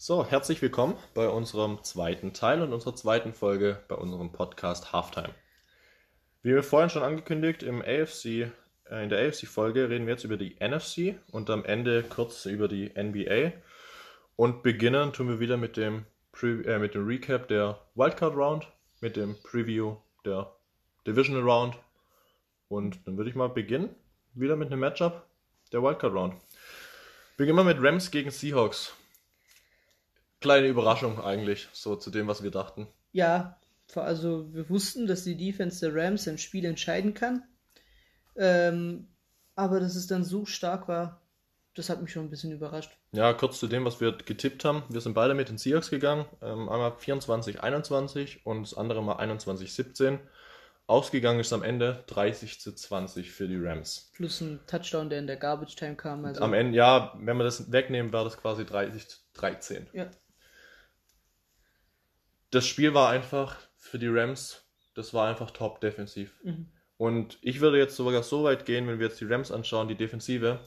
[0.00, 5.34] So, herzlich willkommen bei unserem zweiten Teil und unserer zweiten Folge bei unserem Podcast Halftime.
[6.40, 10.36] Wie wir vorhin schon angekündigt, im AFC, äh, in der AFC-Folge reden wir jetzt über
[10.36, 13.54] die NFC und am Ende kurz über die NBA.
[14.36, 18.68] Und beginnen tun wir wieder mit dem, Pre äh, mit dem Recap der Wildcard Round,
[19.00, 20.54] mit dem Preview der
[21.08, 21.76] Divisional Round.
[22.68, 23.96] Und dann würde ich mal beginnen,
[24.34, 25.26] wieder mit einem Matchup
[25.72, 26.34] der Wildcard Round.
[27.36, 28.94] Beginnen wir mit Rams gegen Seahawks
[30.40, 32.86] kleine Überraschung eigentlich, so zu dem, was wir dachten.
[33.12, 33.58] Ja,
[33.94, 37.44] also wir wussten, dass die Defense der Rams ein Spiel entscheiden kann.
[38.36, 39.08] Ähm,
[39.54, 41.22] aber dass es dann so stark war,
[41.74, 42.96] das hat mich schon ein bisschen überrascht.
[43.12, 44.82] Ja, kurz zu dem, was wir getippt haben.
[44.88, 46.26] Wir sind beide mit den Seahawks gegangen.
[46.42, 50.18] Ähm, einmal 24-21 und das andere mal 21-17.
[50.86, 54.10] Ausgegangen ist am Ende 30 zu 20 für die Rams.
[54.14, 56.24] Plus ein Touchdown, der in der Garbage Time kam.
[56.24, 59.88] Also am Ende, ja, wenn wir das wegnehmen, wäre das quasi 30 zu 13.
[59.92, 60.10] Ja
[62.50, 66.32] das Spiel war einfach für die Rams, das war einfach top defensiv.
[66.42, 66.66] Mhm.
[66.96, 69.94] Und ich würde jetzt sogar so weit gehen, wenn wir jetzt die Rams anschauen, die
[69.94, 70.60] Defensive,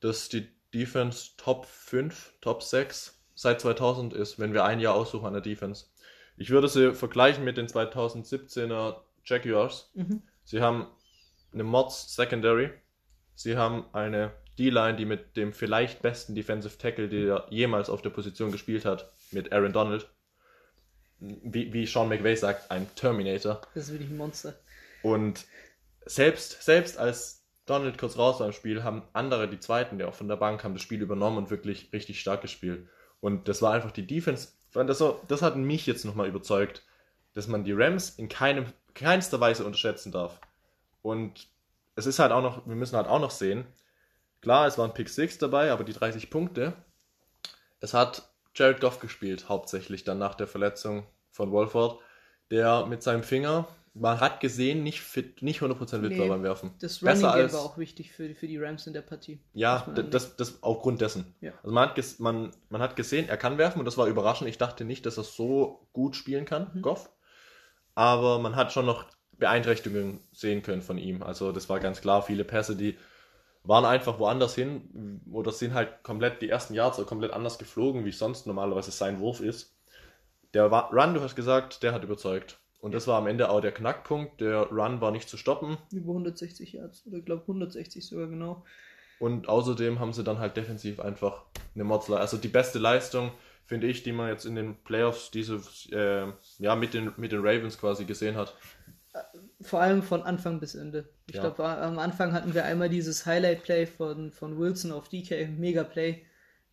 [0.00, 5.26] dass die Defense Top 5, Top 6 seit 2000 ist, wenn wir ein Jahr aussuchen
[5.26, 5.86] an der Defense.
[6.36, 9.90] Ich würde sie vergleichen mit den 2017er Jaguars.
[9.94, 10.22] Mhm.
[10.44, 10.86] Sie haben
[11.52, 12.70] eine Mods Secondary.
[13.34, 18.10] Sie haben eine D-Line, die mit dem vielleicht besten Defensive Tackle, der jemals auf der
[18.10, 20.08] Position gespielt hat, mit Aaron Donald,
[21.20, 23.60] wie, wie Sean McVay sagt, ein Terminator.
[23.74, 24.54] Das ist wirklich ein Monster.
[25.02, 25.46] Und
[26.04, 30.14] selbst, selbst als Donald kurz raus war im Spiel, haben andere, die Zweiten, der auch
[30.14, 32.88] von der Bank haben, das Spiel übernommen und wirklich richtig stark gespielt.
[33.20, 34.48] Und das war einfach die Defense.
[34.72, 36.84] Das, so, das hat mich jetzt nochmal überzeugt,
[37.34, 40.40] dass man die Rams in keinem, keinster Weise unterschätzen darf.
[41.02, 41.48] Und
[41.94, 43.66] es ist halt auch noch, wir müssen halt auch noch sehen,
[44.40, 46.74] klar, es waren Pick 6 dabei, aber die 30 Punkte,
[47.80, 52.00] es hat Jared Goff gespielt, hauptsächlich dann nach der Verletzung von Wolford,
[52.50, 56.42] der mit seinem Finger, man hat gesehen, nicht fit, nicht 100% fit nee, war beim
[56.42, 56.72] Werfen.
[56.80, 59.40] Das Running Besser als, war auch wichtig für, für die Rams in der Partie.
[59.54, 61.34] Ja, das, das aufgrund dessen.
[61.40, 61.52] Ja.
[61.62, 64.48] Also man hat, man, man hat gesehen, er kann werfen und das war überraschend.
[64.48, 66.82] Ich dachte nicht, dass er so gut spielen kann, mhm.
[66.82, 67.10] Goff.
[67.94, 71.22] Aber man hat schon noch Beeinträchtigungen sehen können von ihm.
[71.22, 72.96] Also das war ganz klar, viele Pässe, die
[73.68, 78.12] waren einfach woanders hin oder sind halt komplett die ersten Yards komplett anders geflogen, wie
[78.12, 79.76] sonst normalerweise sein Wurf ist.
[80.54, 82.58] Der Run, du hast gesagt, der hat überzeugt.
[82.80, 84.40] Und das war am Ende auch der Knackpunkt.
[84.40, 85.76] Der Run war nicht zu stoppen.
[85.92, 88.64] Über 160 Yards, oder ich glaube 160 sogar genau.
[89.18, 91.42] Und außerdem haben sie dann halt defensiv einfach
[91.74, 92.20] eine Motzler.
[92.20, 93.32] Also die beste Leistung,
[93.66, 97.40] finde ich, die man jetzt in den Playoffs diese, äh, ja, mit den, mit den
[97.40, 98.54] Ravens quasi gesehen hat
[99.60, 101.08] vor allem von Anfang bis Ende.
[101.28, 101.42] Ich ja.
[101.42, 106.24] glaube, am Anfang hatten wir einmal dieses Highlight-Play von, von Wilson auf DK, Mega-Play,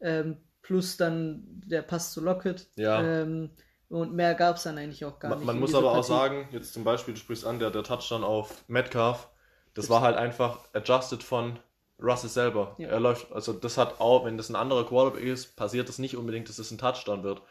[0.01, 2.67] ähm, plus dann der Pass zu Lockett.
[2.75, 3.01] Ja.
[3.03, 3.51] Ähm,
[3.89, 5.47] und mehr gab es dann eigentlich auch gar man, nicht.
[5.47, 5.99] Man muss aber Partie.
[5.99, 9.29] auch sagen, jetzt zum Beispiel, du sprichst an, der, der Touchdown auf Metcalf,
[9.73, 11.59] das war halt einfach adjusted von
[12.01, 12.75] Russell selber.
[12.77, 12.89] Ja.
[12.89, 16.17] Er läuft, also das hat auch, wenn das ein anderer Quarterback ist, passiert das nicht
[16.17, 17.41] unbedingt, dass es ein Touchdown wird.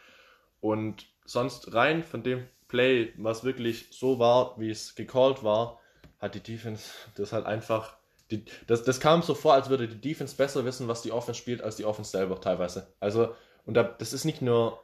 [0.61, 5.81] Und sonst rein von dem Play, was wirklich so war, wie es gecallt war,
[6.19, 7.97] hat die Defense das halt einfach.
[8.31, 11.39] Die, das, das kam so vor, als würde die Defense besser wissen, was die Offense
[11.39, 12.87] spielt, als die Offense selber teilweise.
[12.99, 13.35] Also,
[13.67, 14.83] und da, das ist nicht nur,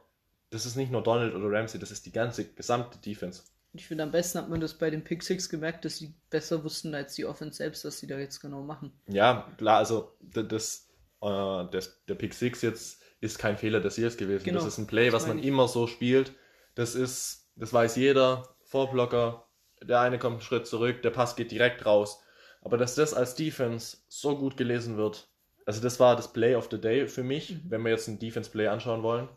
[0.51, 3.41] das ist nicht nur Donald oder Ramsey, das ist die ganze gesamte Defense.
[3.73, 6.63] Ich finde, am besten hat man das bei den Pick Six gemerkt, dass sie besser
[6.63, 8.91] wussten als die Offense selbst, was sie da jetzt genau machen.
[9.07, 10.89] Ja, klar, also das,
[11.21, 14.43] äh, das, der Pick Six jetzt ist kein Fehler des Seals gewesen.
[14.43, 15.45] Genau, das ist ein Play, was man ich.
[15.45, 16.33] immer so spielt.
[16.75, 18.55] Das ist das weiß jeder.
[18.63, 19.47] Vorblocker,
[19.81, 22.23] der eine kommt einen Schritt zurück, der Pass geht direkt raus.
[22.61, 25.29] Aber dass das als Defense so gut gelesen wird,
[25.65, 27.61] also das war das Play of the Day für mich, mhm.
[27.69, 29.29] wenn wir jetzt ein Defense-Play anschauen wollen.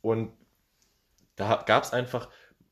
[0.00, 0.32] Und
[1.36, 2.28] da gab es einfach,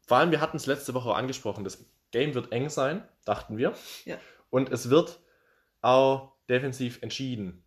[0.07, 3.75] vor allem wir hatten es letzte Woche angesprochen, das Game wird eng sein, dachten wir.
[4.05, 4.19] Ja.
[4.51, 5.21] Und es wird
[5.81, 7.65] auch defensiv entschieden.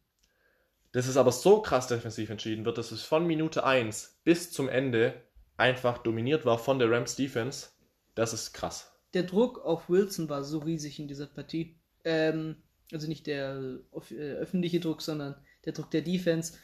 [0.93, 4.69] Das ist aber so krass defensiv entschieden wird, dass es von Minute 1 bis zum
[4.69, 5.21] Ende
[5.57, 7.69] einfach dominiert war von der Rams Defense,
[8.15, 8.91] das ist krass.
[9.13, 11.79] Der Druck auf Wilson war so riesig in dieser Partie.
[12.03, 12.57] Ähm,
[12.91, 13.79] also nicht der
[14.11, 16.57] äh, öffentliche Druck, sondern der Druck der Defense.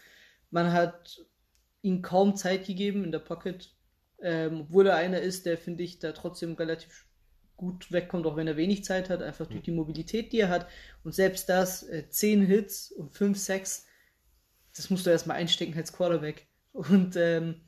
[0.49, 1.25] Man hat
[1.81, 3.75] ihm kaum Zeit gegeben in der Pocket,
[4.21, 7.07] ähm, obwohl er einer ist, der, finde ich, da trotzdem relativ
[7.57, 9.63] gut wegkommt, auch wenn er wenig Zeit hat, einfach durch hm.
[9.63, 10.67] die Mobilität, die er hat.
[11.03, 13.85] Und selbst das, äh, 10 Hits und 5 Sacks,
[14.75, 16.47] das musst du erstmal einstecken als Quarterback.
[16.71, 17.61] Und ähm,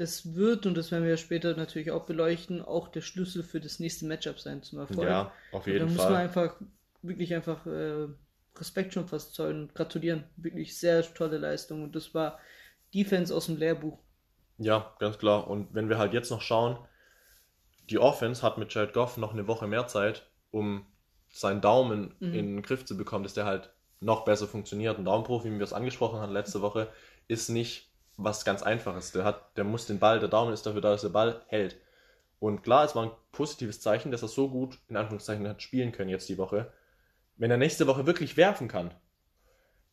[0.00, 3.60] das wird, und das werden wir ja später natürlich auch beleuchten, auch der Schlüssel für
[3.60, 5.06] das nächste Matchup sein zum Erfolg.
[5.06, 5.88] Ja, auf jeden Fall.
[5.88, 6.60] Da muss man einfach,
[7.02, 8.06] wirklich einfach äh,
[8.56, 10.24] Respekt schon fast zollen, gratulieren.
[10.36, 11.82] Wirklich sehr tolle Leistung.
[11.82, 12.38] Und das war
[12.94, 13.98] Defense aus dem Lehrbuch.
[14.56, 15.48] Ja, ganz klar.
[15.48, 16.78] Und wenn wir halt jetzt noch schauen,
[17.90, 20.86] die Offense hat mit Jared Goff noch eine Woche mehr Zeit, um
[21.28, 22.32] seinen Daumen mhm.
[22.32, 23.70] in den Griff zu bekommen, dass der halt
[24.00, 24.98] noch besser funktioniert.
[24.98, 26.88] Ein Daumenprofi, wie wir es angesprochen haben letzte Woche,
[27.28, 27.89] ist nicht
[28.22, 29.12] was ganz Einfaches.
[29.12, 31.76] Der hat, der muss den Ball, der Daumen ist dafür da, dass der Ball hält.
[32.38, 35.92] Und klar, es war ein positives Zeichen, dass er so gut in Anführungszeichen hat spielen
[35.92, 36.72] können jetzt die Woche.
[37.36, 38.94] Wenn er nächste Woche wirklich werfen kann,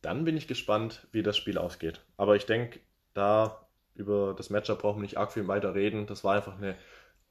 [0.01, 2.01] dann bin ich gespannt, wie das Spiel ausgeht.
[2.15, 2.79] Aber ich denke,
[3.13, 6.05] da über das Matchup brauchen wir nicht arg viel weiter reden.
[6.05, 6.75] Das war einfach eine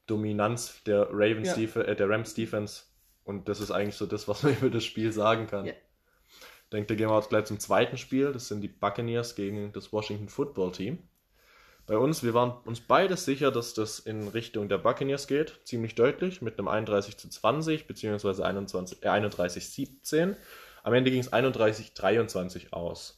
[0.05, 1.81] Dominanz der Ravens ja.
[1.81, 2.83] äh, der Rams Defense.
[3.23, 5.65] Und das ist eigentlich so das, was man über das Spiel sagen kann.
[5.65, 5.73] Ja.
[6.67, 8.33] Ich denke, da gehen wir jetzt gleich zum zweiten Spiel.
[8.33, 10.99] Das sind die Buccaneers gegen das Washington Football Team.
[11.85, 15.61] Bei uns, wir waren uns beide sicher, dass das in Richtung der Buccaneers geht.
[15.63, 18.43] Ziemlich deutlich, mit einem 31 zu 20 bzw.
[18.43, 20.35] 21, äh, 31 17.
[20.83, 23.17] Am Ende ging es 31 23 aus.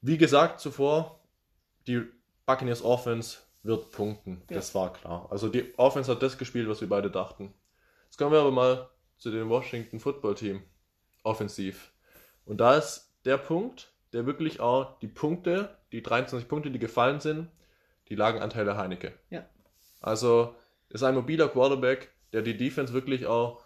[0.00, 1.18] Wie gesagt zuvor,
[1.88, 2.02] die
[2.46, 4.42] Buccaneers Offense wird punkten.
[4.48, 4.56] Ja.
[4.56, 5.26] Das war klar.
[5.30, 7.52] Also die Offense hat das gespielt, was wir beide dachten.
[8.04, 8.88] Jetzt kommen wir aber mal
[9.18, 10.62] zu dem Washington Football Team.
[11.24, 11.91] Offensiv.
[12.44, 17.20] Und da ist der Punkt, der wirklich auch die Punkte, die 23 Punkte, die gefallen
[17.20, 17.48] sind,
[18.08, 19.12] die Lagenanteile Heinecke.
[19.30, 19.46] Ja.
[20.00, 20.54] Also
[20.90, 23.62] ist ein mobiler Quarterback, der die Defense wirklich auch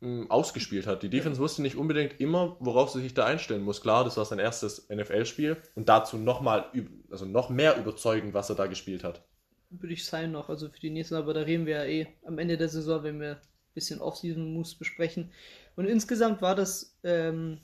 [0.00, 1.02] mh, hm, ausgespielt hat.
[1.02, 3.82] Die Defense wusste nicht unbedingt immer, worauf sie sich da einstellen muss.
[3.82, 6.70] Klar, das war sein erstes NFL-Spiel und dazu nochmal,
[7.10, 9.22] also noch mehr überzeugend, was er da gespielt hat.
[9.70, 12.38] Würde ich sein noch, also für die nächsten, aber da reden wir ja eh am
[12.38, 15.32] Ende der Saison, wenn wir ein bisschen Off-Season-Moves besprechen.
[15.74, 17.60] Und insgesamt war das ähm,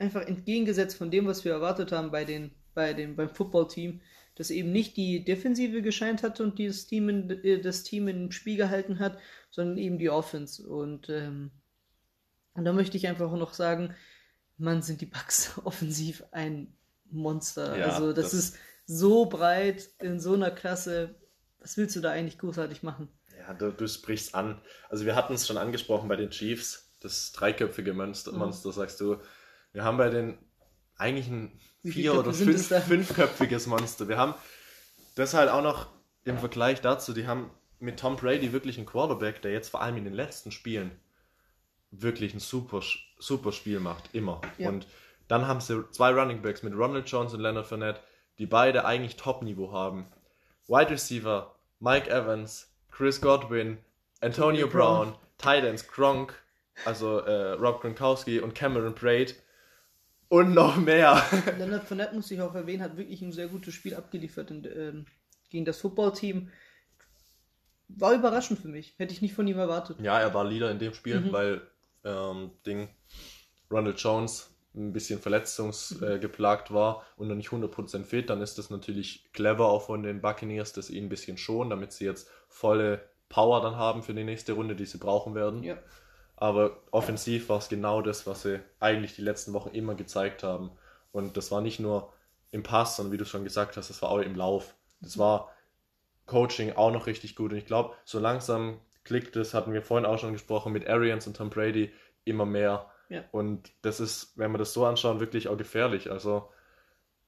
[0.00, 4.00] einfach entgegengesetzt von dem, was wir erwartet haben bei den, bei den, beim Football-Team
[4.40, 8.32] dass eben nicht die Defensive gescheint hat und dieses Team in, äh, das Team im
[8.32, 9.18] Spiel gehalten hat,
[9.50, 10.66] sondern eben die Offense.
[10.66, 11.50] Und, ähm,
[12.54, 13.94] und da möchte ich einfach noch sagen,
[14.56, 16.74] man sind die Bucks offensiv ein
[17.10, 17.76] Monster.
[17.76, 18.56] Ja, also das, das, ist
[18.86, 21.16] so breit in so einer Klasse.
[21.58, 23.08] Was willst du da eigentlich großartig machen?
[23.38, 24.58] Ja, du, du sprichst an.
[24.88, 28.38] Also wir hatten es schon angesprochen bei den Chiefs, das dreiköpfige Monster, mhm.
[28.38, 29.18] Monster sagst du.
[29.72, 30.38] Wir haben bei den
[30.96, 34.08] eigentlich ein vier- oder fünf, fünfköpfiges Monster.
[34.08, 34.34] Wir haben
[35.14, 35.86] das halt auch noch
[36.24, 39.96] im Vergleich dazu, die haben mit Tom Brady wirklich einen Quarterback, der jetzt vor allem
[39.96, 40.90] in den letzten Spielen
[41.90, 42.82] wirklich ein super,
[43.18, 44.40] super Spiel macht, immer.
[44.58, 44.68] Ja.
[44.68, 44.86] Und
[45.28, 48.00] dann haben sie zwei Running Backs mit Ronald Jones und Leonard Fournette,
[48.38, 50.06] die beide eigentlich Top-Niveau haben.
[50.68, 53.78] Wide Receiver, Mike Evans, Chris Godwin,
[54.20, 56.34] Antonio Brown, Titans, Gronk,
[56.84, 59.36] also äh, Rob Gronkowski und Cameron Braid
[60.30, 61.22] und noch mehr.
[61.58, 65.06] Leonard Fournette, muss ich auch erwähnen, hat wirklich ein sehr gutes Spiel abgeliefert in, ähm,
[65.50, 66.50] gegen das Footballteam.
[67.88, 68.94] War überraschend für mich.
[68.96, 69.98] Hätte ich nicht von ihm erwartet.
[70.00, 71.32] Ja, er war Leader in dem Spiel, mhm.
[71.32, 71.62] weil
[72.04, 72.88] ähm, Ding
[73.70, 78.70] Ronald Jones ein bisschen verletzungsgeplagt äh, war und noch nicht 100% fit, dann ist das
[78.70, 82.30] natürlich clever auch von den Buccaneers, dass sie ihn ein bisschen schonen, damit sie jetzt
[82.48, 85.64] volle Power dann haben für die nächste Runde, die sie brauchen werden.
[85.64, 85.76] Ja.
[86.40, 90.70] Aber offensiv war es genau das, was sie eigentlich die letzten Wochen immer gezeigt haben.
[91.12, 92.12] Und das war nicht nur
[92.50, 94.74] im Pass, sondern wie du schon gesagt hast, das war auch im Lauf.
[95.00, 95.50] Das war
[96.24, 97.52] Coaching auch noch richtig gut.
[97.52, 101.26] Und ich glaube, so langsam klickt es, hatten wir vorhin auch schon gesprochen, mit Arians
[101.26, 101.92] und Tom Brady
[102.24, 102.90] immer mehr.
[103.10, 103.24] Ja.
[103.32, 106.10] Und das ist, wenn wir das so anschauen, wirklich auch gefährlich.
[106.10, 106.48] Also,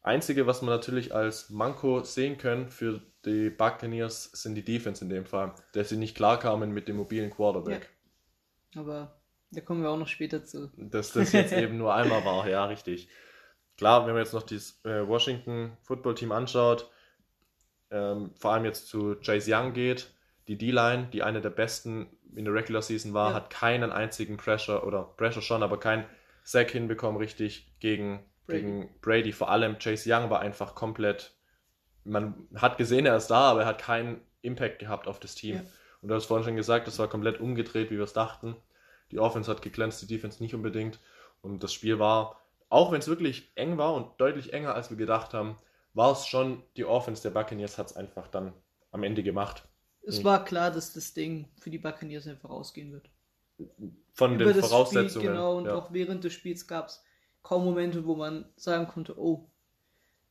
[0.01, 5.11] einzige, was man natürlich als Manko sehen können für die Buccaneers, sind die Defense in
[5.11, 7.83] dem Fall, dass sie nicht klarkamen mit dem mobilen Quarterback.
[7.83, 8.02] Ja.
[8.77, 10.71] Aber da kommen wir auch noch später zu.
[10.77, 13.09] Dass das jetzt eben nur einmal war, ja, richtig.
[13.77, 16.91] Klar, wenn man jetzt noch das äh, Washington Football Team anschaut,
[17.91, 20.11] ähm, vor allem jetzt zu Chase Young geht,
[20.49, 23.37] die D-Line, die eine der besten in der Regular Season war, ja.
[23.37, 26.07] hat keinen einzigen Pressure oder Pressure schon, aber kein
[26.43, 28.61] Sack hinbekommen richtig gegen Brady.
[28.61, 29.33] gegen Brady.
[29.33, 31.35] Vor allem Chase Young war einfach komplett,
[32.05, 35.57] man hat gesehen, er ist da, aber er hat keinen Impact gehabt auf das Team.
[35.57, 35.63] Ja.
[36.03, 38.57] Und du hast vorhin schon gesagt, das war komplett umgedreht, wie wir es dachten.
[39.11, 40.99] Die Offense hat geglänzt, die Defense nicht unbedingt.
[41.41, 44.97] Und das Spiel war, auch wenn es wirklich eng war und deutlich enger, als wir
[44.97, 45.57] gedacht haben,
[45.95, 48.53] war es schon die Offense der Buccaneers hat es einfach dann
[48.91, 49.65] am Ende gemacht.
[50.03, 53.09] Es und war klar, dass das Ding für die Buccaneers einfach ausgehen wird.
[54.13, 55.11] Von Über den Voraussetzungen.
[55.11, 55.75] Spiel, genau, und ja.
[55.75, 57.05] auch während des Spiels gab es
[57.43, 59.49] kaum Momente, wo man sagen konnte, oh,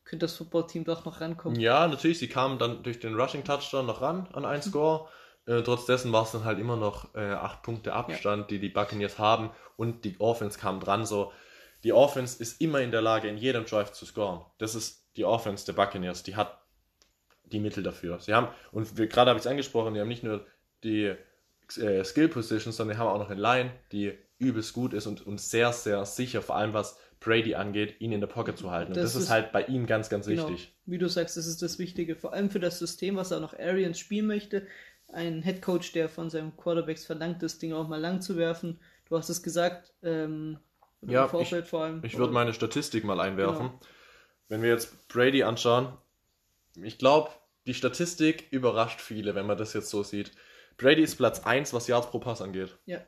[0.04, 1.58] könnte das Footballteam doch noch rankommen.
[1.58, 5.08] Ja, natürlich, sie kamen dann durch den Rushing Touchdown noch ran an einen Score.
[5.46, 8.46] Äh, trotz dessen war es dann halt immer noch äh, acht Punkte Abstand, ja.
[8.48, 11.04] die die Buccaneers haben und die Offense kam dran.
[11.04, 11.32] So,
[11.82, 14.44] die Offense ist immer in der Lage, in jedem Drive zu scoren.
[14.58, 16.22] Das ist die Offense der Buccaneers.
[16.22, 16.58] Die hat
[17.44, 18.20] die Mittel dafür.
[18.20, 20.46] Sie haben, und gerade habe ich es angesprochen, die haben nicht nur
[20.84, 21.14] die
[21.78, 25.26] äh, Skill Positions, sondern die haben auch noch eine Line, die übelst gut ist und,
[25.26, 28.94] und sehr, sehr sicher, vor allem was Brady angeht, ihn in der Pocket zu halten.
[28.94, 30.48] Das, Das das ist, ist- halt bei ihm ganz, ganz Genau.
[30.48, 30.74] wichtig.
[30.86, 32.16] Wie du sagst, das ist das Wichtige.
[32.16, 34.66] Vor allem für das System, was er noch Arians spielen möchte.
[35.12, 38.80] Ein Headcoach, der von seinem Quarterbacks verlangt, das Ding auch mal lang zu werfen.
[39.08, 40.58] Du hast es gesagt, ähm,
[41.02, 42.02] Ja, im Vorfeld vor allem.
[42.04, 43.66] Ich würde meine Statistik mal einwerfen.
[43.68, 43.80] Genau.
[44.48, 45.88] Wenn wir jetzt Brady anschauen,
[46.76, 47.30] ich glaube,
[47.66, 50.32] die Statistik überrascht viele, wenn man das jetzt so sieht.
[50.78, 52.76] Brady ist Platz 1, was Yards pro Pass angeht.
[52.86, 52.98] Ja.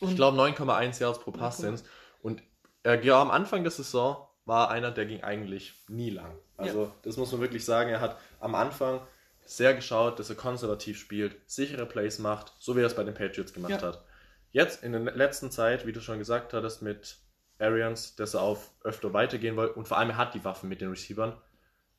[0.00, 1.84] Ich Und- glaube 9,1 Yards pro Pass Ja, sind
[2.22, 2.42] Und
[2.82, 6.36] er, ja, am Anfang der Saison war einer, der ging eigentlich nie lang.
[6.56, 7.90] Also das muss man wirklich sagen.
[7.90, 9.00] Er hat am Anfang
[9.44, 13.14] sehr geschaut, dass er konservativ spielt, sichere Plays macht, so wie er es bei den
[13.14, 13.82] Patriots gemacht Ja.
[13.82, 14.04] hat.
[14.50, 17.18] Jetzt in der letzten Zeit, wie du schon gesagt hattest, mit
[17.58, 20.80] Arians, dass er auf öfter weitergehen wollte und vor allem er hat die Waffen mit
[20.80, 21.36] den Receivern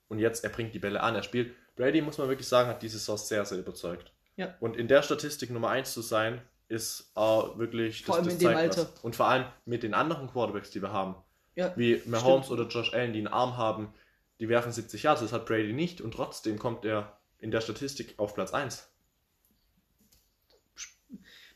[0.08, 1.54] und jetzt er bringt die Bälle an, er spielt.
[1.76, 4.12] Brady, muss man wirklich sagen, hat diese Saison sehr, sehr überzeugt.
[4.36, 4.54] Ja.
[4.60, 8.56] Und in der Statistik Nummer 1 zu sein, ist auch wirklich Vor allem in dem
[8.56, 8.84] Alter.
[8.94, 9.04] was.
[9.04, 11.16] Und vor allem mit den anderen Quarterbacks, die wir haben,
[11.56, 11.72] ja.
[11.76, 13.94] wie Mahomes oder Josh Allen, die einen Arm haben,
[14.40, 18.16] die werfen 70 Yards, das hat Brady nicht und trotzdem kommt er in der Statistik
[18.18, 18.90] auf Platz 1.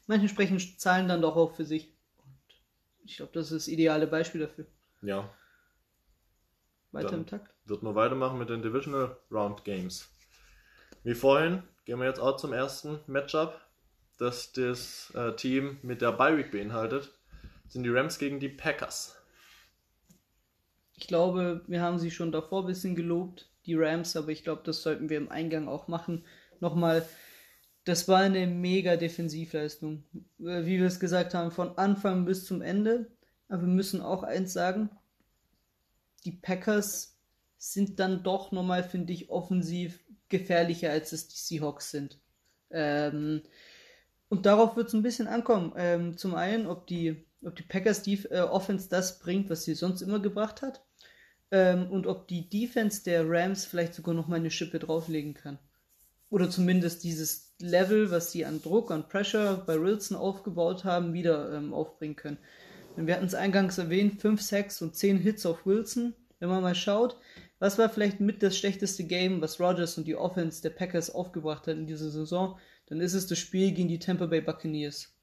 [0.05, 1.89] Manche sprechen Zahlen dann doch auch für sich.
[2.99, 4.65] Und ich glaube, das ist das ideale Beispiel dafür.
[5.01, 5.29] Ja,
[6.91, 7.53] Weiter Dann- im Takt.
[7.65, 10.09] wird man weitermachen mit den Divisional Round Games.
[11.03, 13.59] Wie vorhin gehen wir jetzt auch zum ersten Matchup,
[14.17, 17.13] das das äh, Team mit der Bye Week beinhaltet.
[17.65, 19.15] Das sind die Rams gegen die Packers.
[20.95, 24.63] Ich glaube, wir haben sie schon davor ein bisschen gelobt, die Rams, aber ich glaube,
[24.65, 26.25] das sollten wir im Eingang auch machen.
[26.59, 27.07] Nochmal,
[27.83, 30.03] das war eine mega Defensivleistung.
[30.39, 33.11] Äh, Wie wir es gesagt haben, von Anfang bis zum Ende.
[33.49, 34.89] Aber wir müssen auch eins sagen,
[36.25, 37.17] die Packers
[37.57, 42.19] sind dann doch nochmal, finde ich, offensiv gefährlicher, als es die Seahawks sind.
[42.69, 43.43] Ähm,
[44.29, 45.73] und darauf wird es ein bisschen ankommen.
[45.77, 49.73] Ähm, zum einen, ob die, ob die Packers die äh, Offense das bringt, was sie
[49.73, 50.83] sonst immer gebracht hat.
[51.51, 55.59] Ähm, und ob die Defense der Rams vielleicht sogar noch mal eine Schippe drauflegen kann.
[56.29, 61.53] Oder zumindest dieses Level, was sie an Druck, an Pressure bei Wilson aufgebaut haben, wieder
[61.53, 62.37] ähm, aufbringen können.
[62.95, 66.13] Denn wir hatten es eingangs erwähnt, 5 Sacks und 10 Hits auf Wilson.
[66.39, 67.17] Wenn man mal schaut,
[67.59, 71.67] was war vielleicht mit das schlechteste Game, was Rodgers und die Offense der Packers aufgebracht
[71.67, 75.13] hat in dieser Saison, dann ist es das Spiel gegen die Tampa Bay Buccaneers.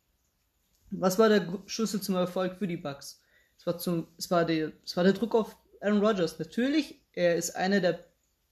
[0.90, 3.20] Was war der Schlüssel zum Erfolg für die Bucks?
[3.58, 6.38] Es war, zum, es, war der, es war der Druck auf Aaron Rodgers.
[6.38, 8.04] Natürlich, er ist einer der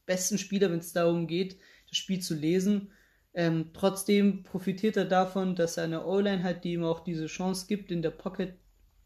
[0.07, 1.59] besten Spieler, wenn es darum geht,
[1.89, 2.93] das Spiel zu lesen.
[3.35, 7.91] Ähm, trotzdem profitiert er davon, dass seine O-Line hat, die ihm auch diese Chance gibt,
[7.91, 8.55] in der Pocket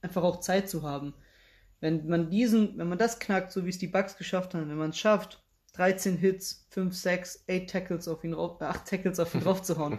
[0.02, 1.14] einfach auch Zeit zu haben.
[1.80, 4.76] Wenn man diesen, wenn man das knackt, so wie es die Bucks geschafft haben, wenn
[4.76, 5.42] man es schafft,
[5.74, 9.98] 13 Hits, 5 Sacks, 8 Tackles auf ihn drauf, 8 Tackles auf ihn draufzuhauen,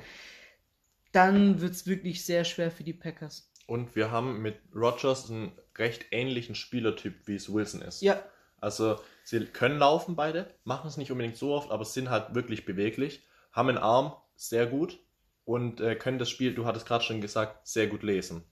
[1.12, 3.52] dann wird es wirklich sehr schwer für die Packers.
[3.68, 8.02] Und wir haben mit Rogers einen recht ähnlichen Spielertyp, wie es Wilson ist.
[8.02, 8.22] Ja,
[8.60, 12.66] Also sie können laufen beide, machen es nicht unbedingt so oft, aber sind halt wirklich
[12.66, 15.00] beweglich, haben einen Arm sehr gut
[15.46, 18.44] und äh, können das Spiel, du hattest gerade schon gesagt, sehr gut lesen.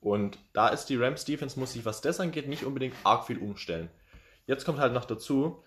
[0.00, 3.38] Und da ist die Rams Defense, muss sich, was das angeht, nicht unbedingt arg viel
[3.38, 3.90] umstellen.
[4.46, 5.62] Jetzt kommt halt noch dazu,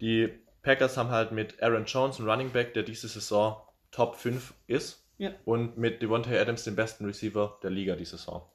[0.00, 0.28] die
[0.62, 5.04] Packers haben halt mit Aaron Jones einen Running Back, der diese Saison Top 5 ist.
[5.16, 5.32] Ja.
[5.44, 8.48] Und mit Devontae Adams den besten Receiver der Liga diese Saison.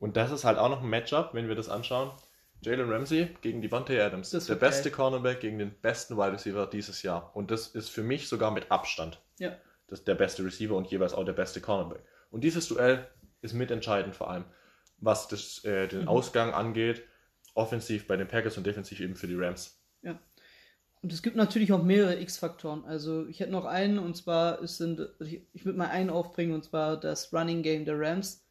[0.00, 2.10] Und das ist halt auch noch ein Matchup, wenn wir das anschauen.
[2.62, 4.30] Jalen Ramsey gegen Devontae Adams.
[4.30, 4.90] Das der wird beste.
[4.90, 7.30] Cornerback gegen den besten Wide Receiver dieses Jahr.
[7.34, 9.56] Und das ist für mich sogar mit Abstand ja.
[9.86, 12.02] das, der beste Receiver und jeweils auch der beste Cornerback.
[12.30, 13.06] Und dieses Duell
[13.40, 14.44] ist mitentscheidend vor allem,
[14.98, 17.02] was das, äh, den Ausgang angeht,
[17.54, 19.80] offensiv bei den Packers und defensiv eben für die Rams.
[21.02, 22.84] Und es gibt natürlich auch mehrere X-Faktoren.
[22.84, 26.52] Also ich hätte noch einen und zwar es sind, ich, ich würde mal einen aufbringen
[26.52, 28.46] und zwar das Running Game der Rams.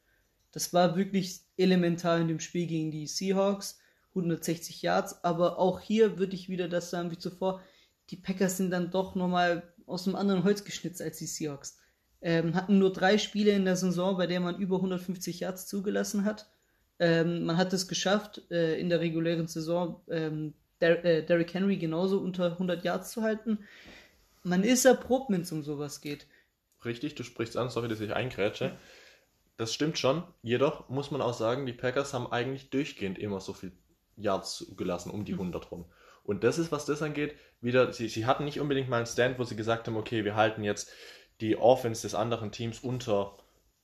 [0.52, 3.80] Das war wirklich elementar in dem Spiel gegen die Seahawks.
[4.10, 7.62] 160 Yards, aber auch hier würde ich wieder das sagen wie zuvor.
[8.10, 11.78] Die Packers sind dann doch nochmal aus einem anderen Holz geschnitzt als die Seahawks.
[12.22, 16.26] Ähm, hatten nur drei Spiele in der Saison, bei der man über 150 Yards zugelassen
[16.26, 16.50] hat.
[17.00, 21.78] Ähm, man hat es geschafft, äh, in der regulären Saison ähm, Der äh, Derrick Henry
[21.78, 23.60] genauso unter 100 Yards zu halten.
[24.44, 26.28] Man ist erprobt, wenn es um sowas geht.
[26.84, 28.78] Richtig, du sprichst an, sorry, dass ich eingrätsche.
[29.60, 30.24] Das stimmt schon.
[30.42, 33.74] Jedoch muss man auch sagen, die Packers haben eigentlich durchgehend immer so viel
[34.16, 35.84] Yards zugelassen, um die 100 rum.
[36.24, 39.38] Und das ist, was das angeht, wieder, sie, sie hatten nicht unbedingt mal einen Stand,
[39.38, 40.90] wo sie gesagt haben, okay, wir halten jetzt
[41.42, 43.36] die Offense des anderen Teams unter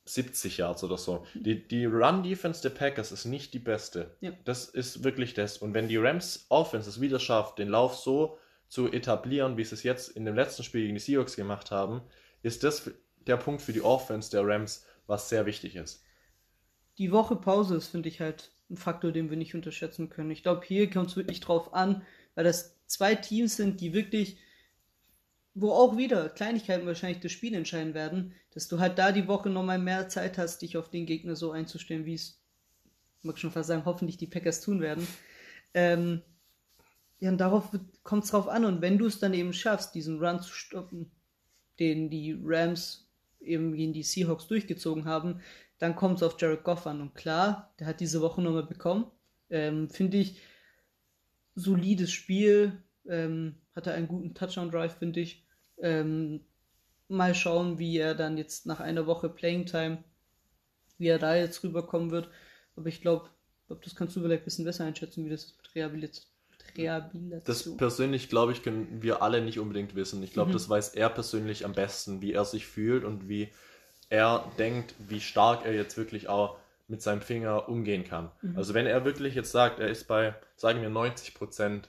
[0.06, 1.26] 70 Yards oder so.
[1.34, 4.16] Die, die Run-Defense der Packers ist nicht die beste.
[4.22, 4.32] Ja.
[4.46, 5.58] Das ist wirklich das.
[5.58, 9.74] Und wenn die Rams Offense es wieder schafft, den Lauf so zu etablieren, wie sie
[9.74, 12.00] es jetzt in dem letzten Spiel gegen die Seahawks gemacht haben,
[12.42, 12.90] ist das
[13.26, 16.04] der Punkt für die Offense der Rams, was sehr wichtig ist.
[16.98, 20.30] die Woche Pause ist, finde ich halt ein Faktor, den wir nicht unterschätzen können.
[20.30, 22.02] Ich glaube, hier kommt es wirklich drauf an,
[22.34, 24.38] weil das zwei Teams sind, die wirklich,
[25.54, 29.50] wo auch wieder Kleinigkeiten wahrscheinlich das Spiel entscheiden werden, dass du halt da die Woche
[29.50, 32.40] nochmal mehr Zeit hast, dich auf den Gegner so einzustellen, wie es,
[33.22, 35.06] mag schon fast sagen, hoffentlich die Packers tun werden.
[35.74, 36.22] Ähm,
[37.20, 37.70] ja, und darauf
[38.02, 38.64] kommt es drauf an.
[38.64, 41.10] Und wenn du es dann eben schaffst, diesen Run zu stoppen,
[41.78, 43.05] den die Rams
[43.40, 45.40] eben gegen die Seahawks durchgezogen haben,
[45.78, 47.00] dann kommt es auf Jared Goff an.
[47.00, 49.06] Und klar, der hat diese Woche nochmal bekommen.
[49.50, 50.40] Ähm, finde ich,
[51.54, 52.82] solides Spiel.
[53.08, 55.44] Ähm, hatte einen guten Touchdown-Drive, finde ich.
[55.78, 56.40] Ähm,
[57.08, 60.02] mal schauen, wie er dann jetzt nach einer Woche Playing Time,
[60.98, 62.28] wie er da jetzt rüberkommen wird.
[62.74, 63.28] Aber ich glaube,
[63.66, 66.35] glaub, das kannst du vielleicht ein bisschen besser einschätzen, wie das mit Rehabilitation.
[66.76, 67.42] Rehabilitation.
[67.46, 70.22] Das persönlich, glaube ich, können wir alle nicht unbedingt wissen.
[70.22, 70.54] Ich glaube, mhm.
[70.54, 73.48] das weiß er persönlich am besten, wie er sich fühlt und wie
[74.08, 78.30] er denkt, wie stark er jetzt wirklich auch mit seinem Finger umgehen kann.
[78.42, 78.56] Mhm.
[78.56, 81.88] Also wenn er wirklich jetzt sagt, er ist bei, sagen wir, 90 Prozent,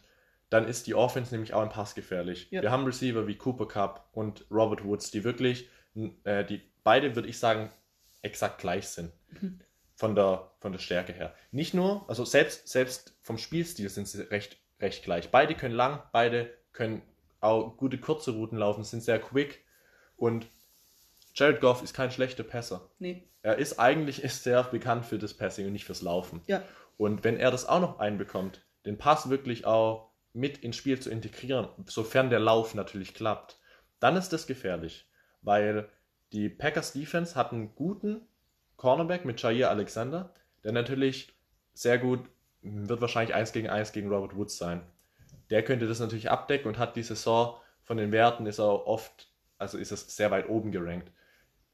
[0.49, 2.47] dann ist die Offense nämlich auch im Pass gefährlich.
[2.51, 2.61] Ja.
[2.61, 5.69] Wir haben Receiver wie Cooper Cup und Robert Woods, die wirklich,
[6.23, 7.69] äh, die beide, würde ich sagen,
[8.21, 9.11] exakt gleich sind.
[9.41, 9.59] Mhm.
[9.95, 11.33] Von der, von der Stärke her.
[11.51, 15.29] Nicht nur, also selbst, selbst vom Spielstil sind sie recht, recht gleich.
[15.29, 17.01] Beide können lang, beide können
[17.39, 19.63] auch gute kurze Routen laufen, sind sehr quick
[20.15, 20.47] und
[21.33, 22.89] Jared Goff ist kein schlechter Passer.
[22.97, 23.29] Nee.
[23.43, 26.41] Er ist eigentlich ist sehr bekannt für das Passing und nicht fürs Laufen.
[26.47, 26.63] Ja.
[26.97, 31.09] Und wenn er das auch noch einbekommt, den Pass wirklich auch mit ins Spiel zu
[31.09, 33.59] integrieren, sofern der Lauf natürlich klappt,
[33.99, 35.07] dann ist das gefährlich.
[35.41, 35.89] Weil
[36.31, 38.21] die Packers Defense hat einen guten
[38.75, 41.33] Cornerback mit Jair Alexander, der natürlich
[41.73, 42.21] sehr gut,
[42.87, 44.81] wird wahrscheinlich 1 gegen 1 gegen Robert Woods sein.
[45.49, 49.29] Der könnte das natürlich abdecken und hat die Saison von den Werten ist er oft,
[49.57, 51.09] also ist es sehr weit oben gerankt.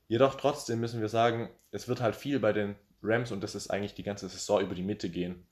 [0.07, 3.69] Jedoch trotzdem müssen wir sagen, es wird halt viel bei den Rams und das ist
[3.69, 5.47] eigentlich die ganze Saison über die Mitte gehen.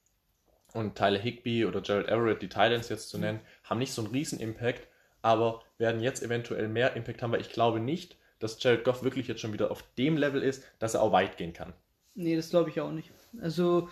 [0.73, 4.11] Und Tyler Higby oder Gerald Everett, die Thailands jetzt zu nennen, haben nicht so einen
[4.11, 4.87] riesen Impact,
[5.21, 9.27] aber werden jetzt eventuell mehr Impact haben, weil ich glaube nicht, dass Jared Goff wirklich
[9.27, 11.73] jetzt schon wieder auf dem Level ist, dass er auch weit gehen kann.
[12.15, 13.11] Nee, das glaube ich auch nicht.
[13.41, 13.89] Also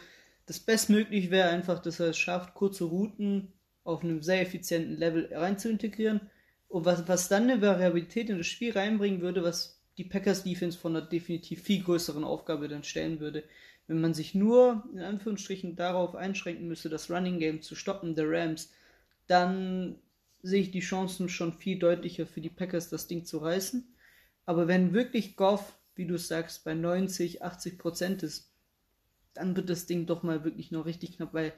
[0.50, 5.30] das Bestmögliche wäre einfach, dass er es schafft, kurze Routen auf einem sehr effizienten Level
[5.32, 6.22] rein zu integrieren.
[6.68, 10.76] Und was, was dann eine Variabilität in das Spiel reinbringen würde, was die Packers Defense
[10.76, 13.44] von einer definitiv viel größeren Aufgabe dann stellen würde.
[13.86, 18.32] Wenn man sich nur in Anführungsstrichen darauf einschränken müsste, das Running Game zu stoppen der
[18.32, 18.72] Rams,
[19.28, 20.00] dann
[20.42, 23.88] sehe ich die Chancen schon viel deutlicher für die Packers, das Ding zu reißen.
[24.48, 28.49] Aber wenn wirklich Goff, wie du sagst, bei 90, 80 Prozent ist,
[29.34, 31.54] dann wird das Ding doch mal wirklich noch richtig knapp, weil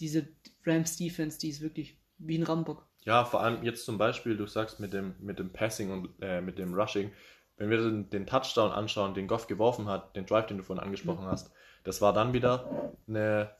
[0.00, 0.26] diese
[0.64, 2.86] Rams Defense, die ist wirklich wie ein Rambock.
[3.04, 6.40] Ja, vor allem jetzt zum Beispiel, du sagst mit dem, mit dem Passing und äh,
[6.40, 7.10] mit dem Rushing,
[7.56, 10.84] wenn wir den, den, Touchdown anschauen, den Goff geworfen hat, den Drive, den du vorhin
[10.84, 11.30] angesprochen mhm.
[11.30, 11.52] hast,
[11.84, 13.50] das war dann wieder eine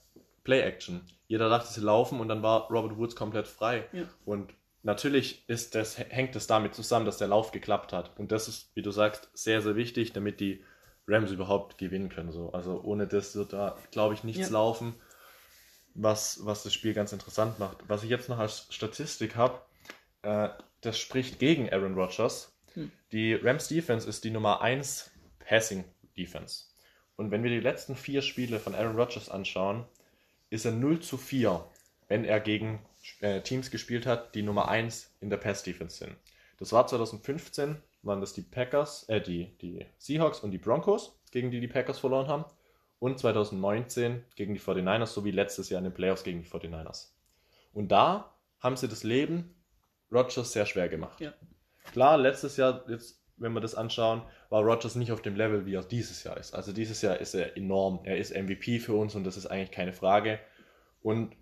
[0.44, 1.02] Play-Action.
[1.26, 3.88] Jeder dachte, sie laufen und dann war Robert Woods komplett frei.
[3.92, 4.04] Ja.
[4.24, 8.18] Und natürlich ist das, hängt es damit zusammen, dass der Lauf geklappt hat.
[8.18, 10.64] Und das ist, wie du sagst, sehr, sehr wichtig, damit die
[11.06, 12.32] Rams überhaupt gewinnen können.
[12.32, 12.52] So.
[12.52, 14.52] Also ohne das wird da, glaube ich, nichts ja.
[14.52, 14.94] laufen
[15.94, 17.78] was, was das Spiel ganz interessant macht.
[17.88, 19.60] Was ich jetzt noch als Statistik habe,
[20.22, 20.48] äh,
[20.80, 22.52] das spricht gegen Aaron Rodgers.
[22.74, 22.90] Hm.
[23.12, 25.84] Die Rams Defense ist die Nummer 1 Passing
[26.16, 26.66] Defense.
[27.16, 29.84] Und wenn wir die letzten vier Spiele von Aaron Rodgers anschauen,
[30.50, 31.64] ist er 0 zu 4,
[32.08, 32.80] wenn er gegen
[33.20, 36.16] äh, Teams gespielt hat, die Nummer 1 in der Pass Defense sind.
[36.58, 41.50] Das war 2015, waren das die Packers, äh, die, die Seahawks und die Broncos, gegen
[41.50, 42.44] die die Packers verloren haben
[42.98, 47.08] und 2019 gegen die 49ers sowie letztes Jahr in den Playoffs gegen die 49ers.
[47.72, 49.54] Und da haben sie das Leben
[50.12, 51.20] Rodgers sehr schwer gemacht.
[51.20, 51.32] Ja.
[51.90, 55.74] Klar, letztes Jahr, jetzt, wenn wir das anschauen, war Rodgers nicht auf dem Level, wie
[55.74, 56.54] er dieses Jahr ist.
[56.54, 58.00] Also dieses Jahr ist er enorm.
[58.04, 60.38] Er ist MVP für uns und das ist eigentlich keine Frage.
[61.02, 61.34] Und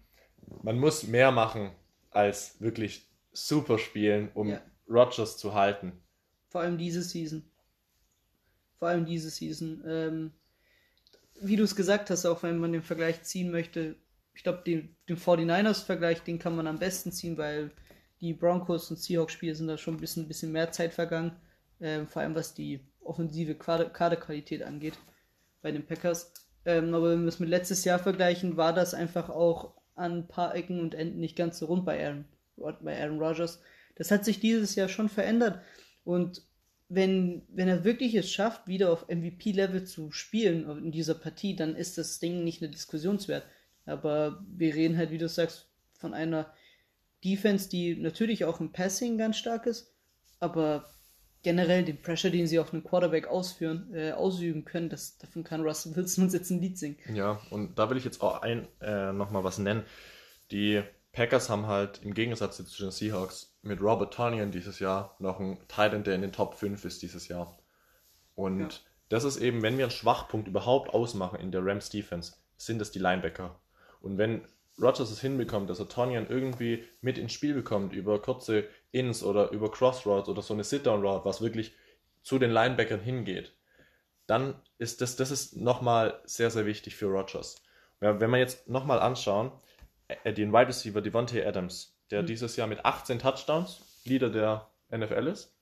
[0.62, 1.72] man muss mehr machen
[2.10, 4.60] als wirklich super spielen, um ja.
[4.88, 5.92] Rodgers zu halten.
[6.50, 7.42] Vor allem diese Season.
[8.78, 9.82] Vor allem diese Season.
[9.86, 10.32] Ähm,
[11.40, 13.96] wie du es gesagt hast, auch wenn man den Vergleich ziehen möchte,
[14.34, 17.70] ich glaube, den, den 49ers-Vergleich, den kann man am besten ziehen, weil
[18.20, 21.36] die Broncos und Seahawks-Spiele sind da schon ein bisschen, bisschen mehr Zeit vergangen,
[21.78, 24.98] äh, vor allem was die offensive Kaderqualität angeht
[25.62, 26.32] bei den Packers.
[26.64, 30.28] Ähm, aber wenn wir es mit letztes Jahr vergleichen, war das einfach auch an ein
[30.28, 32.24] paar Ecken und Enden nicht ganz so rund bei Aaron,
[32.56, 33.60] bei Aaron Rodgers.
[33.96, 35.60] Das hat sich dieses Jahr schon verändert.
[36.04, 36.42] Und
[36.88, 41.76] wenn, wenn er wirklich es schafft, wieder auf MVP-Level zu spielen in dieser Partie, dann
[41.76, 43.44] ist das Ding nicht eine Diskussionswert.
[43.86, 46.52] Aber wir reden halt, wie du sagst, von einer
[47.24, 49.94] Defense, die natürlich auch im Passing ganz stark ist,
[50.40, 50.86] aber
[51.42, 55.62] generell den Pressure, den sie auf einen Quarterback ausführen, äh, ausüben können, das, davon kann
[55.62, 56.98] Russell Wilson uns jetzt ein Lied singen.
[57.14, 59.84] Ja, und da will ich jetzt auch ein, äh, nochmal was nennen.
[60.50, 65.40] Die Packers haben halt im Gegensatz zu den Seahawks mit Robert Tonyan dieses Jahr noch
[65.40, 67.58] einen Titan, der in den Top 5 ist dieses Jahr.
[68.36, 68.78] Und ja.
[69.08, 72.92] das ist eben, wenn wir einen Schwachpunkt überhaupt ausmachen in der Rams Defense, sind es
[72.92, 73.60] die Linebacker.
[74.00, 74.46] Und wenn
[74.80, 79.50] Rogers es hinbekommt, dass er Tonyan irgendwie mit ins Spiel bekommt über kurze Ins oder
[79.50, 81.74] über Crossroads oder so eine Sit-Down-Route, was wirklich
[82.22, 83.54] zu den Linebackern hingeht,
[84.26, 87.62] dann ist das, das ist nochmal sehr, sehr wichtig für Rogers.
[88.00, 89.52] Ja, wenn wir jetzt nochmal anschauen,
[90.24, 92.26] den Wide Receiver Devontae Adams, der mhm.
[92.26, 95.54] dieses Jahr mit 18 Touchdowns Leader der NFL ist.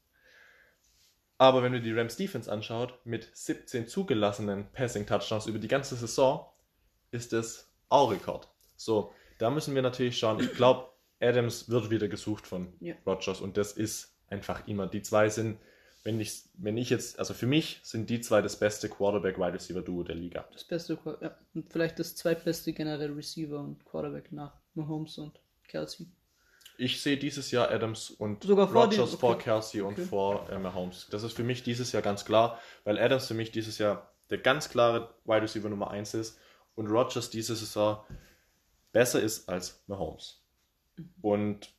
[1.38, 5.94] Aber wenn wir die Rams Defense anschaut, mit 17 zugelassenen Passing Touchdowns über die ganze
[5.94, 6.44] Saison,
[7.12, 8.48] ist es auch Rekord.
[8.76, 10.40] So, da müssen wir natürlich schauen.
[10.40, 10.88] Ich glaube,
[11.20, 12.94] Adams wird wieder gesucht von ja.
[13.06, 14.86] Rogers und das ist einfach immer.
[14.88, 15.58] Die zwei sind,
[16.08, 20.04] wenn ich, wenn ich jetzt, also für mich sind die zwei das beste Quarterback-Wide Receiver-Duo
[20.04, 20.48] der Liga.
[20.54, 26.06] Das beste, ja, und vielleicht das zweitbeste generell Receiver und Quarterback nach Mahomes und Kelsey.
[26.78, 29.20] Ich sehe dieses Jahr Adams und Sogar vor Rogers okay.
[29.20, 30.06] vor Kelsey und okay.
[30.06, 31.08] vor äh, Mahomes.
[31.10, 34.38] Das ist für mich dieses Jahr ganz klar, weil Adams für mich dieses Jahr der
[34.38, 36.38] ganz klare Wide Receiver Nummer 1 ist
[36.74, 38.02] und Rogers diese Saison
[38.92, 40.42] besser ist als Mahomes.
[41.20, 41.70] Und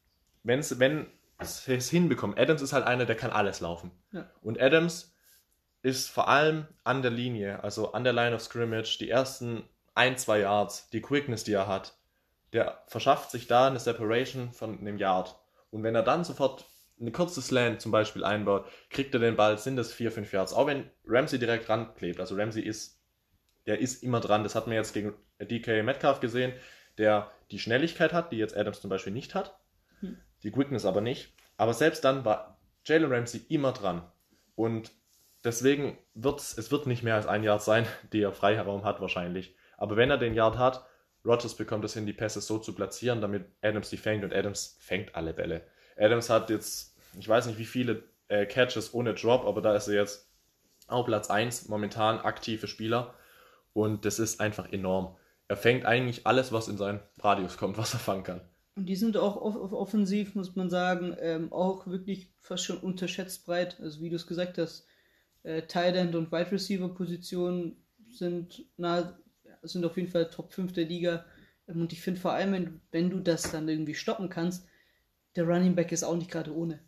[0.43, 1.07] wenn's, wenn
[1.39, 3.91] es hinbekommt, Adams ist halt einer, der kann alles laufen.
[4.11, 4.29] Ja.
[4.41, 5.13] Und Adams
[5.81, 9.63] ist vor allem an der Linie, also an der Line of Scrimmage, die ersten
[9.95, 11.93] ein, zwei Yards, die Quickness, die er hat,
[12.51, 15.35] der verschafft sich da eine Separation von einem Yard.
[15.71, 16.65] Und wenn er dann sofort
[16.99, 20.53] eine kurze Slant zum Beispiel einbaut, kriegt er den Ball, sind das vier, fünf Yards.
[20.53, 22.19] Auch wenn Ramsey direkt ranklebt.
[22.19, 22.99] Also Ramsey ist,
[23.65, 24.43] der ist immer dran.
[24.43, 26.53] Das hat man jetzt gegen DK Metcalf gesehen
[26.99, 29.57] der die Schnelligkeit hat, die jetzt Adams zum Beispiel nicht hat,
[30.01, 30.17] hm.
[30.43, 31.33] Die Quickness aber nicht.
[31.57, 34.01] Aber selbst dann war Jalen Ramsey immer dran.
[34.55, 34.91] Und
[35.43, 39.55] deswegen wird es wird nicht mehr als ein Yard sein, die er Freiraum hat wahrscheinlich.
[39.77, 40.85] Aber wenn er den Yard hat,
[41.25, 44.77] Rogers bekommt es hin, die Pässe so zu platzieren, damit Adams die fängt und Adams
[44.79, 45.65] fängt alle Bälle.
[45.97, 49.89] Adams hat jetzt, ich weiß nicht wie viele äh, Catches ohne Drop, aber da ist
[49.89, 50.29] er jetzt
[50.87, 53.13] auf Platz 1 momentan aktive Spieler
[53.73, 55.17] und das ist einfach enorm
[55.49, 58.41] er fängt eigentlich alles, was in seinen Radius kommt, was er fangen kann.
[58.79, 63.45] Und die sind auch off offensiv, muss man sagen, ähm, auch wirklich fast schon unterschätzt
[63.45, 63.77] breit.
[63.81, 64.87] Also wie du es gesagt hast,
[65.43, 67.75] äh, Tight End und Wide Receiver Positionen
[68.09, 69.19] sind, na,
[69.63, 71.25] sind auf jeden Fall Top 5 der Liga.
[71.67, 74.65] Ähm, und ich finde vor allem, wenn, wenn du das dann irgendwie stoppen kannst,
[75.35, 76.79] der Running Back ist auch nicht gerade ohne.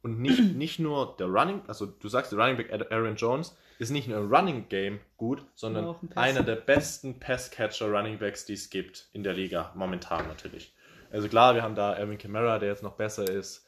[0.00, 3.90] Und nicht, nicht nur der Running, also du sagst, der Running Back Aaron Jones ist
[3.90, 8.54] nicht nur im Running Game gut, sondern ein einer der besten Pass-Catcher Running Backs, die
[8.54, 10.72] es gibt in der Liga, momentan natürlich.
[11.14, 13.66] Also klar, wir haben da Alvin Kamara, der jetzt noch besser ist,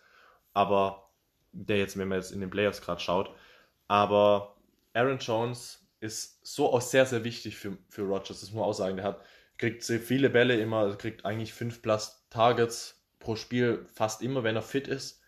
[0.52, 1.10] aber
[1.52, 3.30] der jetzt, wenn man jetzt in den Playoffs gerade schaut,
[3.88, 4.56] aber
[4.94, 8.72] Aaron Jones ist so auch sehr, sehr wichtig für, für Rogers, das muss man auch
[8.72, 8.96] sagen.
[8.96, 9.20] Der hat,
[9.58, 14.56] kriegt sehr viele Bälle immer, kriegt eigentlich 5 plus Targets pro Spiel, fast immer, wenn
[14.56, 15.22] er fit ist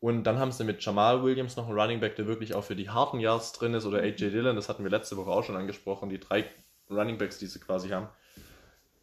[0.00, 2.76] und dann haben sie mit Jamal Williams noch einen Running Back, der wirklich auch für
[2.76, 5.56] die harten Yards drin ist, oder AJ Dillon, das hatten wir letzte Woche auch schon
[5.56, 6.44] angesprochen, die drei
[6.88, 8.08] Running Backs, die sie quasi haben.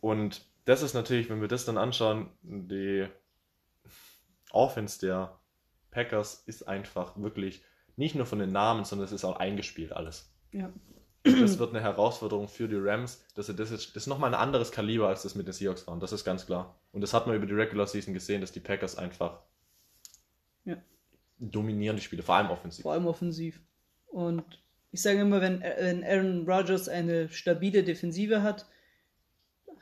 [0.01, 3.07] Und das ist natürlich, wenn wir das dann anschauen, die
[4.51, 5.39] Offense der
[5.91, 7.63] Packers ist einfach wirklich
[7.95, 10.33] nicht nur von den Namen, sondern es ist auch eingespielt alles.
[10.51, 10.71] Ja.
[11.23, 13.25] Das wird eine Herausforderung für die Rams.
[13.33, 15.99] Das ist, das ist nochmal ein anderes Kaliber, als das mit den Seahawks waren.
[15.99, 16.79] Das ist ganz klar.
[16.91, 19.41] Und das hat man über die Regular Season gesehen, dass die Packers einfach
[20.65, 20.77] ja.
[21.37, 22.83] Dominieren die Spiele, vor allem offensiv.
[22.83, 23.59] Vor allem offensiv.
[24.07, 24.43] Und
[24.91, 28.65] ich sage immer, wenn, wenn Aaron Rodgers eine stabile Defensive hat,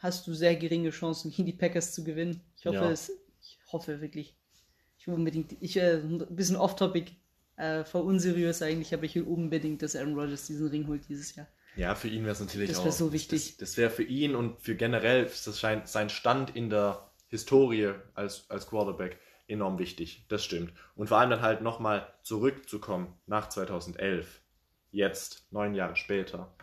[0.04, 2.42] hast du sehr geringe Chancen, gegen die Packers zu gewinnen.
[2.58, 2.92] Ich hoffe ja.
[2.92, 3.12] es.
[3.42, 4.36] Ich hoffe wirklich.
[4.98, 5.56] Ich will unbedingt.
[5.62, 7.14] Ich äh, ein bisschen off-topic,
[7.56, 11.36] äh, voll unseriös eigentlich, aber ich will unbedingt, dass Aaron Rodgers diesen Ring holt dieses
[11.36, 11.48] Jahr.
[11.76, 12.86] Ja, für ihn wäre es natürlich das auch.
[12.86, 13.58] Das wäre so wichtig.
[13.58, 17.94] Das, das wäre für ihn und für generell das scheint, sein Stand in der Historie
[18.14, 20.72] als, als Quarterback enorm wichtig, das stimmt.
[20.96, 24.42] Und vor allem dann halt nochmal zurückzukommen nach 2011,
[24.92, 26.54] jetzt, neun Jahre später,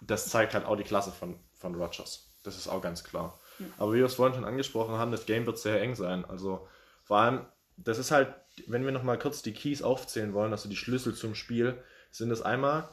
[0.00, 2.29] das zeigt halt auch die Klasse von, von Rogers.
[2.42, 3.38] Das ist auch ganz klar.
[3.58, 3.66] Ja.
[3.78, 6.24] Aber wie wir es vorhin schon angesprochen haben, das Game wird sehr eng sein.
[6.24, 6.66] Also
[7.02, 8.34] vor allem, das ist halt,
[8.66, 12.42] wenn wir nochmal kurz die Keys aufzählen wollen, also die Schlüssel zum Spiel, sind es
[12.42, 12.88] einmal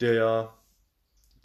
[0.00, 0.52] der,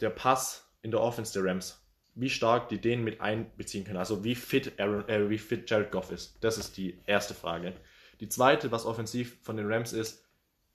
[0.00, 1.80] der Pass in der Offense der Rams
[2.14, 3.96] wie stark die den mit einbeziehen können.
[3.96, 6.36] Also wie fit, Aaron, äh, wie fit Jared Goff ist.
[6.42, 7.74] Das ist die erste Frage.
[8.20, 10.24] Die zweite, was offensiv von den Rams ist,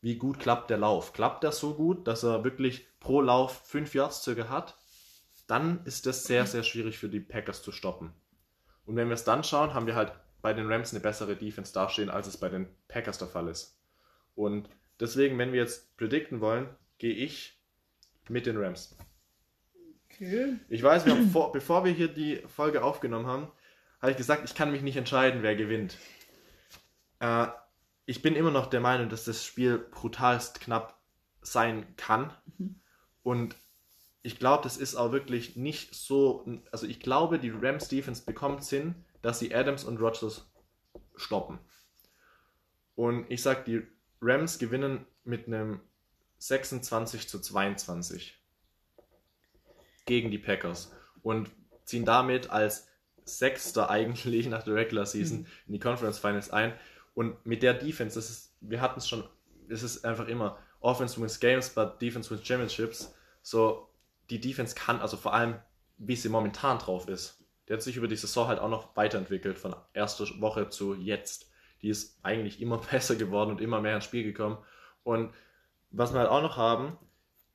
[0.01, 1.13] wie gut klappt der Lauf?
[1.13, 4.77] Klappt das so gut, dass er wirklich pro Lauf 5 Yards circa hat?
[5.47, 8.13] Dann ist das sehr, sehr schwierig für die Packers zu stoppen.
[8.85, 11.73] Und wenn wir es dann schauen, haben wir halt bei den Rams eine bessere Defense
[11.73, 13.79] dastehen, als es bei den Packers der Fall ist.
[14.35, 17.59] Und deswegen, wenn wir jetzt predikten wollen, gehe ich
[18.29, 18.97] mit den Rams.
[20.11, 20.55] Okay.
[20.69, 23.51] Ich weiß, wir haben vor, bevor wir hier die Folge aufgenommen haben,
[24.01, 25.97] habe ich gesagt, ich kann mich nicht entscheiden, wer gewinnt.
[27.19, 27.47] Äh,
[28.05, 30.99] ich bin immer noch der Meinung, dass das Spiel brutalst knapp
[31.41, 32.31] sein kann.
[33.23, 33.55] Und
[34.25, 36.43] ich glaube, das ist auch wirklich nicht so.
[36.71, 40.49] Also ich glaube, die Rams Defense bekommt Sinn, dass sie Adams und Rodgers
[41.15, 41.59] stoppen.
[42.95, 43.87] Und ich sage, die
[44.21, 45.79] Rams gewinnen mit einem
[46.39, 48.41] 26 zu 22
[50.05, 51.51] gegen die Packers und
[51.83, 52.87] ziehen damit als
[53.25, 56.73] Sechster eigentlich nach der Regular Season in die Conference Finals ein.
[57.13, 59.23] Und mit der Defense, das ist, wir hatten es schon,
[59.69, 63.13] es ist einfach immer Offense wins Games, but Defense wins Championships.
[63.43, 63.87] So,
[64.29, 65.59] die Defense kann, also vor allem,
[65.97, 69.57] wie sie momentan drauf ist, der hat sich über die Saison halt auch noch weiterentwickelt,
[69.57, 71.49] von erster Woche zu jetzt.
[71.81, 74.57] Die ist eigentlich immer besser geworden und immer mehr ins Spiel gekommen.
[75.03, 75.33] Und
[75.91, 76.97] was wir halt auch noch haben,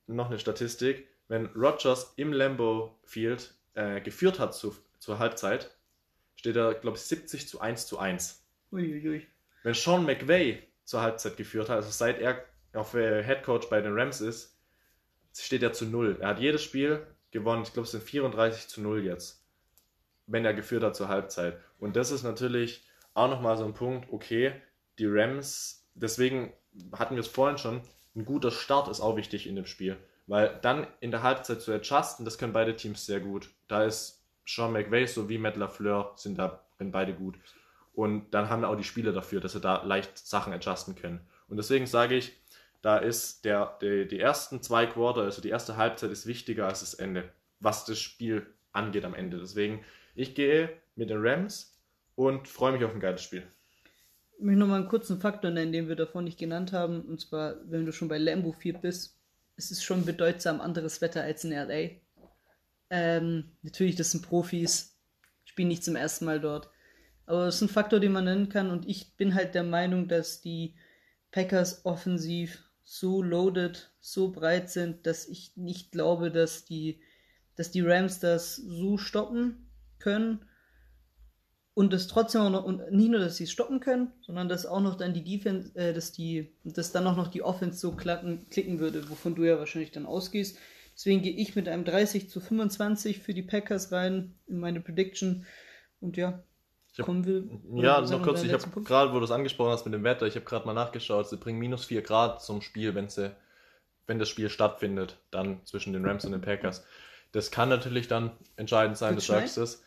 [0.07, 5.71] noch eine Statistik, wenn Rogers im Lambo Field äh, geführt hat zu, zur Halbzeit,
[6.35, 8.45] steht er, glaube ich, 70 zu 1 zu 1.
[8.71, 9.27] Uiuiui.
[9.63, 13.79] Wenn Sean McVay zur Halbzeit geführt hat, also seit er auf äh, Head Coach bei
[13.79, 14.50] den Rams ist,
[15.33, 16.17] steht er zu 0.
[16.19, 19.45] Er hat jedes Spiel gewonnen, ich glaube, es sind 34 zu 0 jetzt,
[20.27, 21.57] wenn er geführt hat zur Halbzeit.
[21.79, 24.53] Und das ist natürlich auch nochmal so ein Punkt, okay,
[24.99, 26.53] die Rams, deswegen
[26.93, 27.81] hatten wir es vorhin schon,
[28.15, 29.97] ein guter Start ist auch wichtig in dem Spiel.
[30.27, 33.49] Weil dann in der Halbzeit zu adjusten, das können beide Teams sehr gut.
[33.67, 37.37] Da ist Sean McVay sowie Matt LaFleur sind da beide gut.
[37.93, 41.21] Und dann haben auch die Spieler dafür, dass sie da leicht Sachen adjusten können.
[41.47, 42.33] Und deswegen sage ich,
[42.81, 46.79] da ist der, der, die ersten zwei Quarter, also die erste Halbzeit ist wichtiger als
[46.79, 49.37] das Ende, was das Spiel angeht am Ende.
[49.37, 49.83] Deswegen,
[50.15, 51.77] ich gehe mit den Rams
[52.15, 53.43] und freue mich auf ein geiles Spiel.
[54.37, 57.01] Ich möchte nochmal einen kurzen Faktor nennen, den wir davon nicht genannt haben.
[57.01, 59.19] Und zwar, wenn du schon bei Lambo 4 bist,
[59.55, 61.91] ist es schon bedeutsam anderes Wetter als in LA.
[62.89, 64.97] Ähm, natürlich, das sind Profis,
[65.45, 66.71] spielen nicht zum ersten Mal dort.
[67.27, 68.71] Aber es ist ein Faktor, den man nennen kann.
[68.71, 70.75] Und ich bin halt der Meinung, dass die
[71.29, 76.99] Packers offensiv so loaded, so breit sind, dass ich nicht glaube, dass die,
[77.55, 80.45] dass die Rams das so stoppen können.
[81.73, 84.65] Und das trotzdem auch noch, und nicht nur, dass sie es stoppen können, sondern dass
[84.65, 87.93] auch noch dann die Defense, äh, dass die, dass dann auch noch die Offense so
[87.93, 90.57] klacken, klicken würde, wovon du ja wahrscheinlich dann ausgehst.
[90.93, 95.45] Deswegen gehe ich mit einem 30 zu 25 für die Packers rein in meine Prediction.
[96.01, 96.43] Und ja,
[96.99, 97.43] hab, kommen wir.
[97.81, 100.35] Ja, noch kurz, ich habe gerade, wo du es angesprochen hast mit dem Wetter, ich
[100.35, 103.35] habe gerade mal nachgeschaut, sie bringen minus 4 Grad zum Spiel, wenn sie,
[104.07, 106.85] wenn das Spiel stattfindet, dann zwischen den Rams und den Packers.
[107.31, 109.83] Das kann natürlich dann entscheidend sein, du sagst es.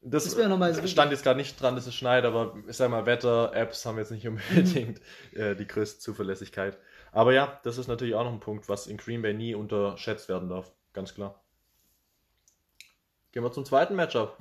[0.00, 2.90] Das, das nochmal so stand jetzt gerade nicht dran, dass es schneit, aber ich sag
[2.90, 5.00] mal, Wetter-Apps haben jetzt nicht unbedingt
[5.32, 6.76] äh, die größte Zuverlässigkeit.
[7.12, 10.28] Aber ja, das ist natürlich auch noch ein Punkt, was in Green Bay nie unterschätzt
[10.28, 10.72] werden darf.
[10.92, 11.40] Ganz klar.
[13.30, 14.36] Gehen wir zum zweiten Matchup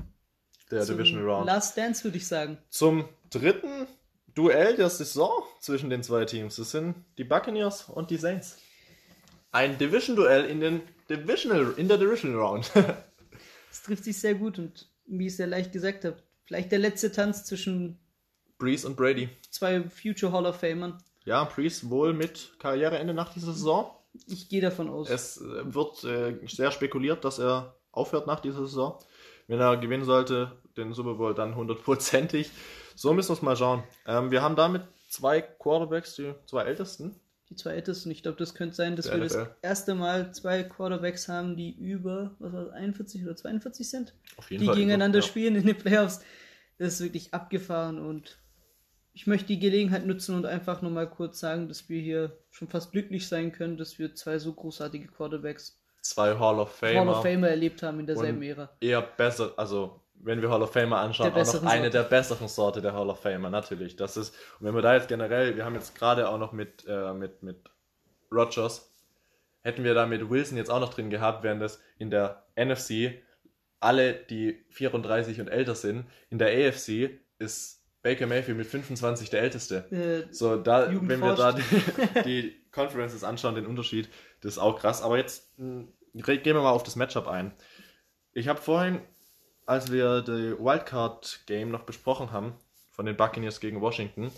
[0.72, 1.46] der zum Divisional Round.
[1.46, 2.58] Last Dance würde ich sagen.
[2.70, 3.88] Zum dritten
[4.34, 6.56] Duell der Saison zwischen den zwei Teams.
[6.56, 8.58] Das sind die Buccaneers und die Saints.
[9.52, 12.72] Ein Division-Duell in, den Divisional, in der Divisional Round.
[13.74, 16.80] Es trifft sich sehr gut und wie ich es ja leicht gesagt habe, vielleicht der
[16.80, 17.98] letzte Tanz zwischen
[18.58, 19.30] Breeze und Brady.
[19.50, 21.02] zwei Future Hall of Famern.
[21.24, 23.90] Ja, Breeze wohl mit Karriereende nach dieser Saison.
[24.28, 25.10] Ich gehe davon aus.
[25.10, 29.00] Es äh, wird äh, sehr spekuliert, dass er aufhört nach dieser Saison.
[29.48, 32.50] Wenn er gewinnen sollte, den Super Bowl dann hundertprozentig.
[32.96, 33.84] So müssen wir es mal schauen.
[34.06, 37.16] Ähm, wir haben damit zwei Quarterbacks, die zwei ältesten.
[37.50, 38.12] die zwei Ältesten.
[38.12, 39.56] Ich glaube, das könnte sein, dass Der wir das NFL.
[39.62, 44.50] erste Mal zwei Quarterbacks haben, die über was war das, 41 oder 42 sind, Auf
[44.52, 44.76] jeden die Fall.
[44.76, 45.26] gegeneinander ja.
[45.26, 46.22] spielen in den Playoffs.
[46.78, 48.38] Das ist wirklich abgefahren und
[49.14, 52.70] ich möchte die Gelegenheit nutzen und einfach nur mal kurz sagen, dass wir hier schon
[52.70, 57.00] fast glücklich sein können, dass wir zwei so großartige Quarterbacks Zwei Hall of Famer.
[57.00, 58.70] Hall of Famer erlebt haben in derselben Ära.
[58.80, 61.90] Eher besser, also wenn wir Hall of Famer anschauen, auch noch eine Sorte.
[61.90, 63.96] der besseren Sorte der Hall of Famer, natürlich.
[63.96, 66.86] Das ist, und wenn wir da jetzt generell, wir haben jetzt gerade auch noch mit,
[66.88, 67.58] äh, mit, mit
[68.32, 68.92] Rogers,
[69.62, 73.14] hätten wir da mit Wilson jetzt auch noch drin gehabt, wären das in der NFC
[73.80, 76.06] alle, die 34 und älter sind.
[76.30, 79.86] In der AFC ist Baker Mayfield mit 25 der älteste.
[79.92, 81.64] Äh, So, da, wenn wir da die,
[82.26, 84.10] die Conferences anschauen, den Unterschied,
[84.42, 85.02] das ist auch krass.
[85.02, 87.54] Aber jetzt mh, re- gehen wir mal auf das Matchup ein.
[88.34, 89.02] Ich habe vorhin,
[89.66, 92.56] als wir die Wildcard-Game noch besprochen haben,
[92.92, 94.32] von den Buccaneers gegen Washington,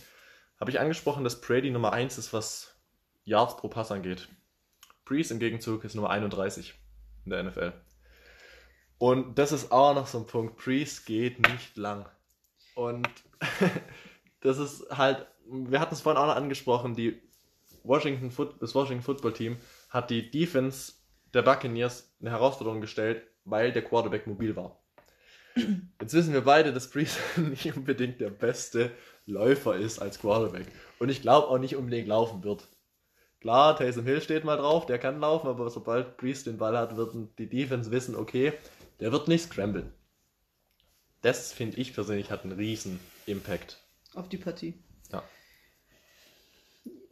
[0.59, 2.75] habe ich angesprochen, dass Brady Nummer 1 ist, was
[3.23, 4.29] Yards pro Pass angeht.
[5.05, 6.73] Breeze im Gegenzug ist Nummer 31
[7.25, 7.73] in der NFL.
[8.97, 10.57] Und das ist auch noch so ein Punkt.
[10.63, 12.05] Breeze geht nicht lang.
[12.75, 13.07] Und
[14.41, 17.21] das ist halt, wir hatten es vorhin auch noch angesprochen, die
[17.83, 19.57] Washington, Foot, das Washington Football Team
[19.89, 20.93] hat die Defense
[21.33, 24.79] der Buccaneers eine Herausforderung gestellt, weil der Quarterback mobil war.
[26.01, 28.91] Jetzt wissen wir beide, dass Brees nicht unbedingt der beste
[29.25, 30.67] Läufer ist als Quarterback.
[30.99, 32.67] Und ich glaube auch nicht unbedingt laufen wird.
[33.39, 36.95] Klar, Taysom Hill steht mal drauf, der kann laufen, aber sobald Brees den Ball hat,
[36.95, 38.53] wird die Defense wissen, okay,
[38.99, 39.91] der wird nicht scramblen.
[41.21, 43.81] Das finde ich persönlich hat einen riesen Impact.
[44.13, 44.81] Auf die Partie.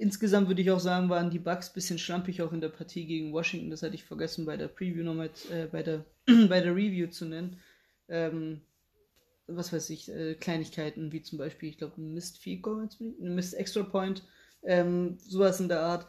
[0.01, 3.05] Insgesamt würde ich auch sagen, waren die Bucks ein bisschen schlampig auch in der Partie
[3.05, 3.69] gegen Washington.
[3.69, 7.25] Das hatte ich vergessen bei der Preview nochmal, äh, bei, der, bei der Review zu
[7.25, 7.59] nennen.
[8.09, 8.61] Ähm,
[9.45, 13.83] was weiß ich, äh, Kleinigkeiten wie zum Beispiel, ich glaube, ein Mist ein Mist Extra
[13.83, 14.23] Point,
[14.63, 16.07] ähm, sowas in der Art.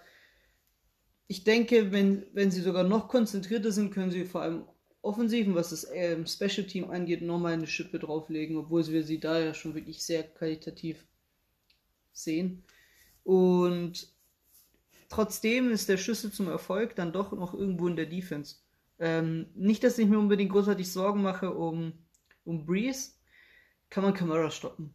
[1.27, 4.65] Ich denke, wenn, wenn sie sogar noch konzentrierter sind, können sie vor allem
[5.03, 9.21] offensiv und was das ähm, Special Team angeht, nochmal eine Schippe drauflegen, obwohl wir sie
[9.21, 11.05] da ja schon wirklich sehr qualitativ
[12.15, 12.65] sehen.
[13.25, 14.09] Und
[15.09, 18.57] trotzdem ist der Schlüssel zum Erfolg dann doch noch irgendwo in der Defense.
[18.99, 21.93] Ähm, nicht, dass ich mir unbedingt großartig Sorgen mache um,
[22.45, 23.13] um Breeze.
[23.91, 24.95] Kann man Camara stoppen.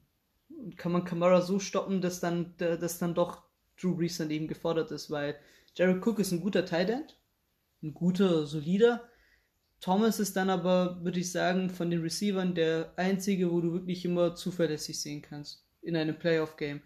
[0.50, 3.44] Und kann man Camara so stoppen, dass dann, dass dann doch
[3.80, 5.36] Drew Brees dann eben gefordert ist, weil
[5.76, 7.20] Jared Cook ist ein guter Tight End.
[7.84, 9.08] Ein guter, solider.
[9.80, 14.04] Thomas ist dann aber, würde ich sagen, von den Receivern der einzige, wo du wirklich
[14.06, 16.82] immer zuverlässig sehen kannst in einem Playoff-Game.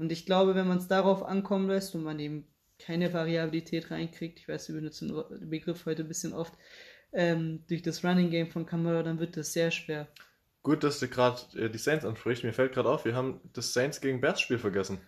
[0.00, 2.46] Und ich glaube, wenn man es darauf ankommen lässt und man eben
[2.78, 6.54] keine Variabilität reinkriegt, ich weiß, wir benutzen den Begriff heute ein bisschen oft,
[7.12, 10.08] ähm, durch das Running Game von Kamara, dann wird das sehr schwer.
[10.62, 12.44] Gut, dass du gerade äh, die Saints ansprichst.
[12.44, 14.98] Mir fällt gerade auf, wir haben das Saints gegen Bears Spiel vergessen.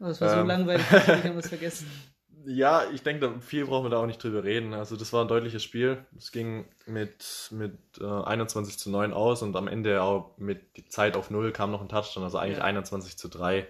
[0.00, 0.48] Oh, das war so ähm.
[0.48, 1.86] langweilig, ich haben es vergessen.
[2.44, 4.72] Ja, ich denke, viel brauchen wir da auch nicht drüber reden.
[4.72, 6.06] Also das war ein deutliches Spiel.
[6.16, 10.86] Es ging mit, mit äh, 21 zu 9 aus und am Ende auch mit die
[10.86, 12.64] Zeit auf 0 kam noch ein Touchdown, also eigentlich ja.
[12.64, 13.66] 21 zu 3.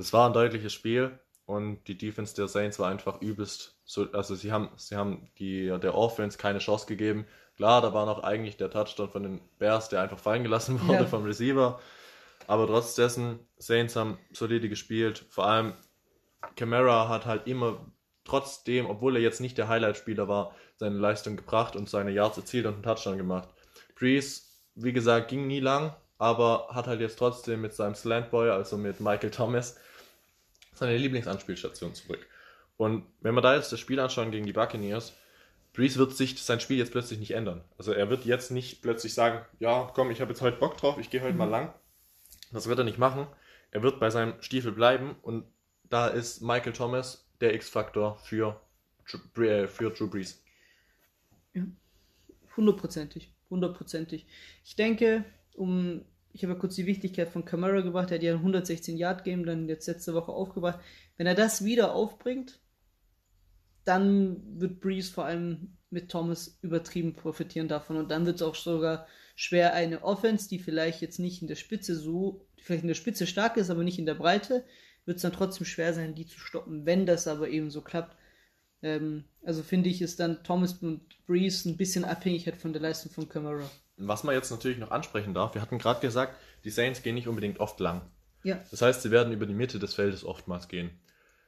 [0.00, 3.76] Das war ein deutliches Spiel und die Defense der Saints war einfach übelst.
[3.84, 7.26] So, also sie haben, sie haben die, der Offense keine Chance gegeben.
[7.56, 11.00] Klar, da war noch eigentlich der Touchdown von den Bears, der einfach fallen gelassen wurde
[11.00, 11.06] ja.
[11.06, 11.78] vom Receiver.
[12.46, 15.26] Aber trotz dessen, Saints haben solide gespielt.
[15.28, 15.74] Vor allem
[16.56, 17.84] Camara hat halt immer
[18.24, 22.64] trotzdem, obwohl er jetzt nicht der Highlight-Spieler war, seine Leistung gebracht und seine Yards erzielt
[22.64, 23.50] und einen Touchdown gemacht.
[23.96, 24.44] Breeze,
[24.76, 28.98] wie gesagt, ging nie lang, aber hat halt jetzt trotzdem mit seinem Slantboy, also mit
[29.00, 29.76] Michael Thomas,
[30.74, 32.26] seine Lieblingsanspielstation zurück.
[32.76, 35.12] Und wenn wir da jetzt das Spiel anschauen gegen die Buccaneers,
[35.72, 37.62] Breeze wird sich sein Spiel jetzt plötzlich nicht ändern.
[37.78, 40.98] Also er wird jetzt nicht plötzlich sagen, ja, komm, ich habe jetzt heute Bock drauf,
[40.98, 41.38] ich gehe heute mhm.
[41.38, 41.74] mal lang.
[42.52, 43.26] Das wird er nicht machen.
[43.70, 45.44] Er wird bei seinem Stiefel bleiben und
[45.88, 48.60] da ist Michael Thomas der X-Faktor für,
[49.36, 50.42] äh, für Drew Brees.
[51.54, 51.62] Ja,
[52.56, 54.26] hundertprozentig, hundertprozentig.
[54.64, 58.32] Ich denke, um, ich habe ja kurz die Wichtigkeit von Camara gebracht, er hat ja
[58.32, 60.80] ein 116 Yard Game dann jetzt letzte Woche aufgebracht.
[61.16, 62.60] Wenn er das wieder aufbringt,
[63.84, 68.54] dann wird Breeze vor allem mit Thomas übertrieben profitieren davon und dann wird es auch
[68.54, 72.94] sogar schwer eine Offense, die vielleicht jetzt nicht in der Spitze so, vielleicht in der
[72.94, 74.64] Spitze stark ist, aber nicht in der Breite,
[75.06, 76.86] wird es dann trotzdem schwer sein, die zu stoppen.
[76.86, 78.16] Wenn das aber eben so klappt,
[78.82, 83.12] ähm, also finde ich, ist dann Thomas und Breeze ein bisschen Abhängigkeit von der Leistung
[83.12, 83.68] von Camara.
[83.96, 87.28] Was man jetzt natürlich noch ansprechen darf, wir hatten gerade gesagt, die Saints gehen nicht
[87.28, 88.02] unbedingt oft lang.
[88.42, 88.58] Ja.
[88.70, 90.90] Das heißt, sie werden über die Mitte des Feldes oftmals gehen.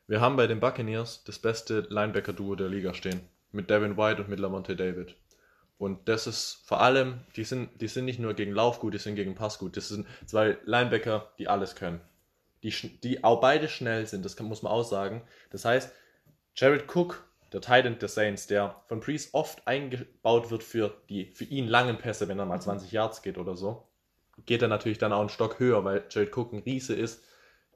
[0.07, 3.21] Wir haben bei den Buccaneers das beste Linebacker-Duo der Liga stehen.
[3.51, 5.15] Mit Devin White und mit Lamonte David.
[5.79, 8.99] Und das ist vor allem, die sind, die sind nicht nur gegen Lauf gut, die
[8.99, 9.77] sind gegen Pass gut.
[9.77, 12.01] Das sind zwei Linebacker, die alles können
[12.63, 12.71] die,
[13.03, 15.23] die auch beide schnell sind, das kann, muss man auch sagen.
[15.51, 15.93] Das heißt,
[16.55, 21.45] Jared Cook, der Titan der Saints, der von Priest oft eingebaut wird für die für
[21.45, 23.87] ihn langen Pässe, wenn er mal 20 Yards geht oder so,
[24.47, 27.23] geht er natürlich dann auch einen Stock höher, weil Jared Cook ein Riese ist,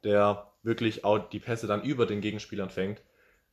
[0.04, 3.02] der wirklich auch die Pässe dann über den Gegenspielern fängt.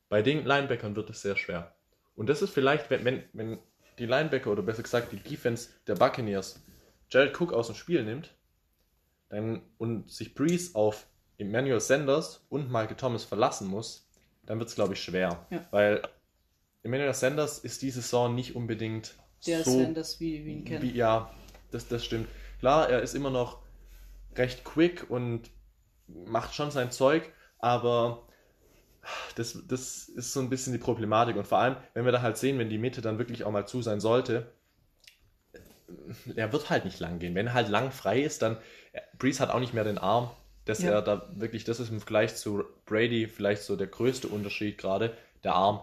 [0.08, 1.74] Bei den Linebackern wird es sehr schwer.
[2.16, 3.58] Und das ist vielleicht, wenn, wenn, wenn
[3.98, 6.62] die Linebacker oder besser gesagt die Defense der Buccaneers
[7.10, 8.34] Jared Cook aus dem Spiel nimmt
[9.28, 11.06] dann, und sich Breeze auf
[11.38, 14.08] Emmanuel Sanders und Michael Thomas verlassen muss,
[14.46, 15.46] dann wird es, glaube ich, schwer.
[15.50, 15.66] Ja.
[15.70, 16.02] Weil
[16.82, 19.14] Emmanuel Sanders ist diese Saison nicht unbedingt
[19.46, 20.82] der so, Sanders, wie wir ihn kennen.
[20.82, 21.30] Wie, ja,
[21.70, 22.28] das, das stimmt.
[22.60, 23.58] Klar, er ist immer noch
[24.36, 25.50] recht quick und
[26.06, 28.26] macht schon sein Zeug, aber
[29.36, 31.36] das, das ist so ein bisschen die Problematik.
[31.36, 33.66] Und vor allem, wenn wir da halt sehen, wenn die Mitte dann wirklich auch mal
[33.66, 34.52] zu sein sollte,
[36.34, 37.34] er wird halt nicht lang gehen.
[37.34, 38.56] Wenn er halt lang frei ist, dann.
[39.18, 40.30] Breeze hat auch nicht mehr den Arm,
[40.64, 40.92] dass ja.
[40.92, 45.16] er da wirklich, das ist im Vergleich zu Brady vielleicht so der größte Unterschied gerade,
[45.42, 45.82] der Arm.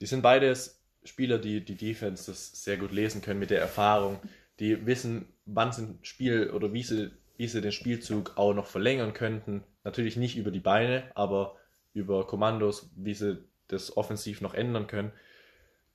[0.00, 4.18] Die sind beides Spieler, die die Defense das sehr gut lesen können mit der Erfahrung,
[4.58, 8.66] die wissen, wann sie ein Spiel oder wie sie, wie sie den Spielzug auch noch
[8.66, 9.64] verlängern könnten.
[9.84, 11.56] Natürlich nicht über die Beine, aber
[11.94, 15.12] über Kommandos, wie sie das offensiv noch ändern können.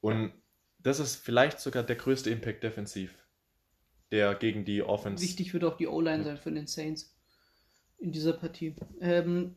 [0.02, 0.34] Und
[0.80, 3.14] das ist vielleicht sogar der größte Impact defensiv,
[4.12, 5.24] der gegen die Offense.
[5.24, 7.15] Wichtig wird auch die O-Line sein für den Saints
[7.98, 8.76] in dieser Partie.
[9.00, 9.56] Ähm,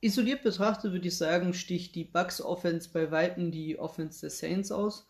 [0.00, 4.72] isoliert betrachtet würde ich sagen, sticht die Bucks Offense bei Weitem die Offense der Saints
[4.72, 5.08] aus.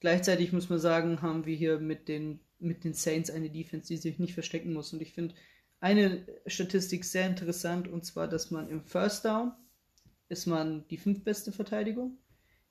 [0.00, 3.96] Gleichzeitig muss man sagen, haben wir hier mit den, mit den Saints eine Defense, die
[3.96, 4.92] sich nicht verstecken muss.
[4.92, 5.34] Und ich finde
[5.80, 9.52] eine Statistik sehr interessant, und zwar, dass man im First Down
[10.28, 12.18] ist man die fünftbeste Verteidigung,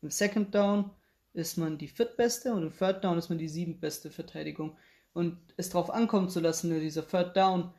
[0.01, 0.91] im Second Down
[1.33, 4.77] ist man die viertbeste und im Third Down ist man die siebtbeste Verteidigung.
[5.13, 7.73] Und es darauf ankommen zu lassen, dieser Third Down,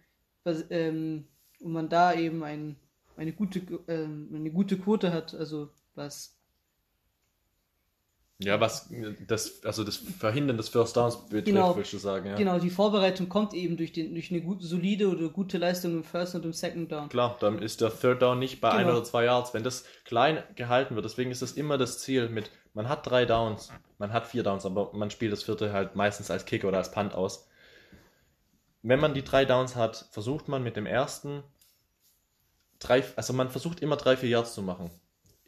[0.70, 1.26] ähm,
[1.60, 2.76] und man da eben ein,
[3.16, 6.36] eine, gute, ähm, eine gute Quote hat, also was
[8.38, 8.90] ja, was
[9.26, 11.74] das, also das Verhindern des First Downs betrifft, Genau.
[11.74, 12.36] würdest du sagen, ja.
[12.36, 16.04] Genau, die Vorbereitung kommt eben durch, den, durch eine gute, solide oder gute Leistung im
[16.04, 17.08] First und im Second Down.
[17.08, 18.98] Klar, dann ist der Third Down nicht bei ein Genau.
[18.98, 19.54] oder zwei Yards.
[19.54, 23.24] Wenn das klein gehalten wird, deswegen ist das immer das Ziel mit, man hat drei
[23.24, 26.76] Downs, man hat vier Downs, aber man spielt das vierte halt meistens als Kick oder
[26.76, 27.45] als Punt aus.
[28.88, 31.42] Wenn man die drei Downs hat, versucht man mit dem ersten
[32.78, 34.92] drei, also man versucht immer drei, vier Yards zu machen.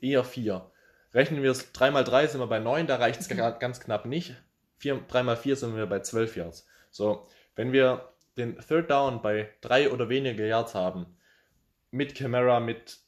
[0.00, 0.72] Eher vier.
[1.14, 4.06] Rechnen wir es 3 mal 3 sind wir bei 9, da reicht es ganz knapp
[4.06, 4.34] nicht.
[4.78, 6.66] 4, 3 mal 4 sind wir bei 12 Yards.
[6.90, 11.06] So, wenn wir den Third Down bei 3 oder weniger Yards haben,
[11.92, 12.98] mit Camara, mit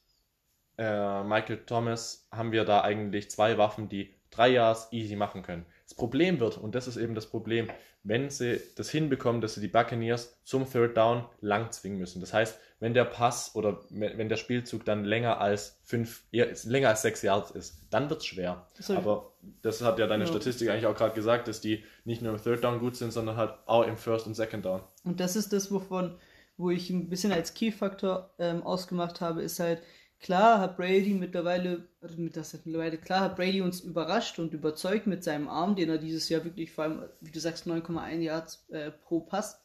[0.78, 5.66] äh, Michael Thomas, haben wir da eigentlich zwei Waffen, die 3 Yards easy machen können.
[5.82, 7.68] Das Problem wird, und das ist eben das Problem,
[8.02, 12.20] wenn sie das hinbekommen, dass sie die Buccaneers zum Third Down lang zwingen müssen.
[12.20, 16.88] Das heißt, wenn der Pass oder wenn der Spielzug dann länger als fünf, eher, länger
[16.88, 18.66] als sechs Yards ist, dann wird es schwer.
[18.76, 20.30] Das Aber das hat ja deine Ja.
[20.30, 23.36] Statistik eigentlich auch gerade gesagt, dass die nicht nur im Third Down gut sind, sondern
[23.36, 24.80] halt auch im First und Second Down.
[25.04, 26.16] Und das ist das, wovon,
[26.56, 29.82] wo ich ein bisschen als Key-Faktor ähm, ausgemacht habe, ist halt,
[30.20, 35.06] klar hat Brady mittlerweile, also mit das mittlerweile, klar hat Brady uns überrascht und überzeugt
[35.06, 38.66] mit seinem Arm, den er dieses Jahr wirklich vor allem, wie du sagst, 9,1 Yards
[38.70, 39.60] äh, pro Pass.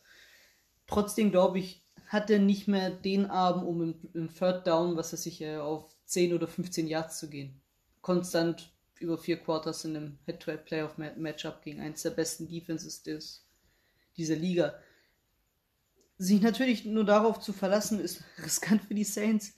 [0.88, 5.12] Trotzdem glaube ich, hat er nicht mehr den Arm, um im, im Third Down, was
[5.12, 7.60] er sich äh, auf 10 oder 15 Yards zu gehen.
[8.01, 13.43] Konstant über vier Quarters in einem Head-to-Head-Playoff-Matchup gegen eines der besten Defenses des,
[14.16, 14.76] dieser Liga
[16.18, 19.53] sich natürlich nur darauf zu verlassen, ist riskant für die Saints.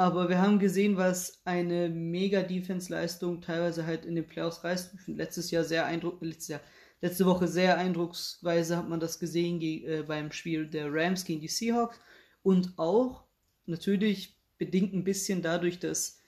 [0.00, 4.94] Aber wir haben gesehen, was eine mega Defense-Leistung teilweise halt in den Playoffs reißt.
[4.94, 6.60] Ich finde letztes Jahr sehr eindruck, letztes Jahr,
[7.02, 11.42] letzte Woche sehr eindrucksweise hat man das gesehen ge- äh, beim Spiel der Rams gegen
[11.42, 12.00] die Seahawks.
[12.42, 13.24] Und auch
[13.66, 16.22] natürlich bedingt ein bisschen dadurch, dass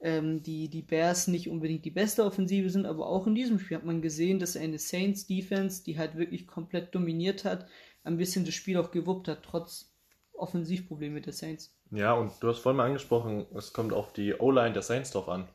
[0.00, 3.76] ähm, die, die Bears nicht unbedingt die beste Offensive sind, aber auch in diesem Spiel
[3.76, 7.68] hat man gesehen, dass eine Saints Defense, die halt wirklich komplett dominiert hat,
[8.02, 9.89] ein bisschen das Spiel auch gewuppt hat, trotz
[10.40, 11.76] Offensivprobleme der Saints.
[11.90, 15.28] Ja, und du hast vorhin mal angesprochen, es kommt auf die O-Line der Saints drauf
[15.28, 15.48] an.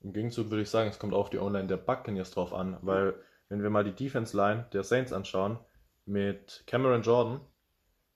[0.00, 3.14] Im Gegenzug würde ich sagen, es kommt auf die O-Line der Buccaneers drauf an, weil
[3.48, 5.58] wenn wir mal die Defense-Line der Saints anschauen,
[6.06, 7.40] mit Cameron Jordan,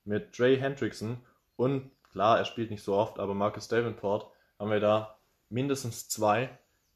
[0.05, 1.19] mit Dre Hendrickson
[1.57, 4.27] und klar, er spielt nicht so oft, aber Marcus Davenport,
[4.59, 6.49] haben wir da mindestens zwei,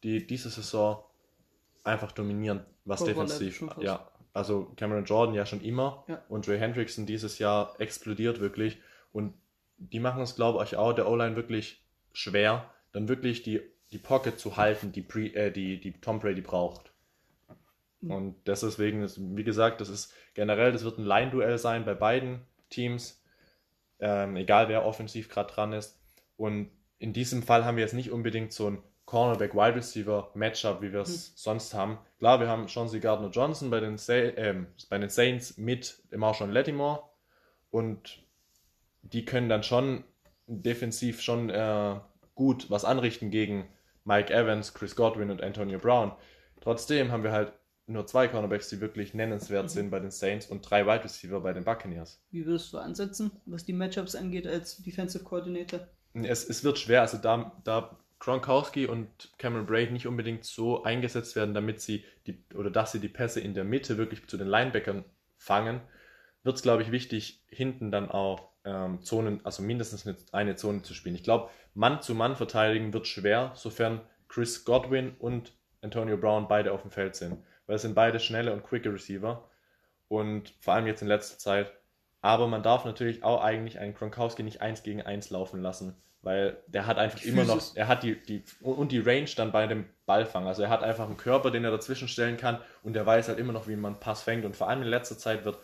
[0.03, 1.05] die diese Saison
[1.85, 3.63] einfach dominieren, was defensiv.
[3.81, 6.23] Ja, also Cameron Jordan ja schon immer Ja.
[6.29, 8.79] und Dre Hendrickson dieses Jahr explodiert wirklich
[9.13, 9.35] und
[9.79, 11.83] die machen es, glaube ich, auch der O-Line wirklich
[12.13, 13.61] schwer, dann wirklich die,
[13.93, 16.93] die Pocket zu halten, die, Pre, äh, die, die Tom Brady braucht.
[18.03, 22.41] Und deswegen ist, wie gesagt, das ist generell, das wird ein Line-Duell sein bei beiden
[22.71, 23.23] Teams,
[23.99, 26.01] ähm, egal wer offensiv gerade dran ist.
[26.39, 31.01] Und in diesem Fall haben wir jetzt nicht unbedingt so ein Cornerback-Wide Receiver-Matchup, wie wir
[31.01, 31.99] es sonst haben.
[32.19, 37.03] Klar, wir haben Chauncey Gardner-Johnson bei, den ähm, bei den Saints mit Marshawn Lattimore
[37.71, 38.23] und
[39.03, 40.05] die können dann schon
[40.47, 42.01] defensiv schon äh,
[42.35, 43.69] gut was anrichten gegen
[44.05, 46.13] Mike Evans, Chris Godwin und Antonio Brown.
[46.61, 47.53] Trotzdem haben wir halt
[47.87, 51.53] nur zwei Cornerbacks, die wirklich nennenswert sind bei den Saints und drei Wide Receiver bei
[51.53, 52.23] den Buccaneers.
[52.31, 55.81] Wie würdest du ansetzen, was die Matchups angeht als Defensive Coordinator?
[56.15, 61.35] Es, es wird schwer, also da, da Gronkowski und Cameron Braid nicht unbedingt so eingesetzt
[61.37, 64.47] werden, damit sie die oder dass sie die Pässe in der Mitte wirklich zu den
[64.47, 65.05] Linebackern
[65.37, 65.81] fangen,
[66.43, 70.83] wird es, glaube ich, wichtig, hinten dann auch ähm, Zonen, also mindestens eine, eine Zone
[70.83, 71.15] zu spielen.
[71.15, 75.53] Ich glaube, Mann zu Mann verteidigen wird schwer, sofern Chris Godwin und
[75.83, 77.43] Antonio Brown beide auf dem Feld sind.
[77.67, 79.49] Weil es sind beide schnelle und quicke Receiver.
[80.09, 81.73] Und vor allem jetzt in letzter Zeit.
[82.21, 86.59] Aber man darf natürlich auch eigentlich einen Gronkowski nicht eins gegen eins laufen lassen, weil
[86.67, 89.87] der hat einfach immer noch, er hat die, die und die Range dann bei dem
[90.05, 90.47] Ballfang.
[90.47, 93.39] Also er hat einfach einen Körper, den er dazwischen stellen kann und er weiß halt
[93.39, 94.45] immer noch, wie man Pass fängt.
[94.45, 95.59] Und vor allem in letzter Zeit wird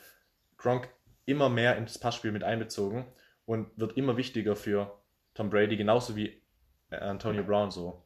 [0.57, 0.89] Gronk
[1.27, 3.05] immer mehr ins Passspiel mit einbezogen
[3.45, 4.99] und wird immer wichtiger für
[5.35, 6.41] Tom Brady, genauso wie
[6.91, 8.03] äh, Antonio Brown so.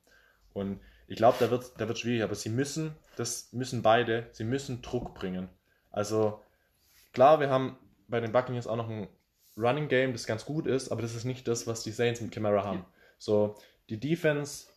[0.52, 4.44] Und ich glaube, da wird, da wird schwierig, aber sie müssen, das müssen beide, sie
[4.44, 5.48] müssen Druck bringen.
[5.90, 6.40] Also
[7.12, 9.08] klar, wir haben bei den Buccaneers auch noch ein
[9.56, 12.32] Running Game, das ganz gut ist, aber das ist nicht das, was die Saints mit
[12.32, 12.84] Camara haben.
[13.18, 13.56] So,
[13.88, 14.68] die Defense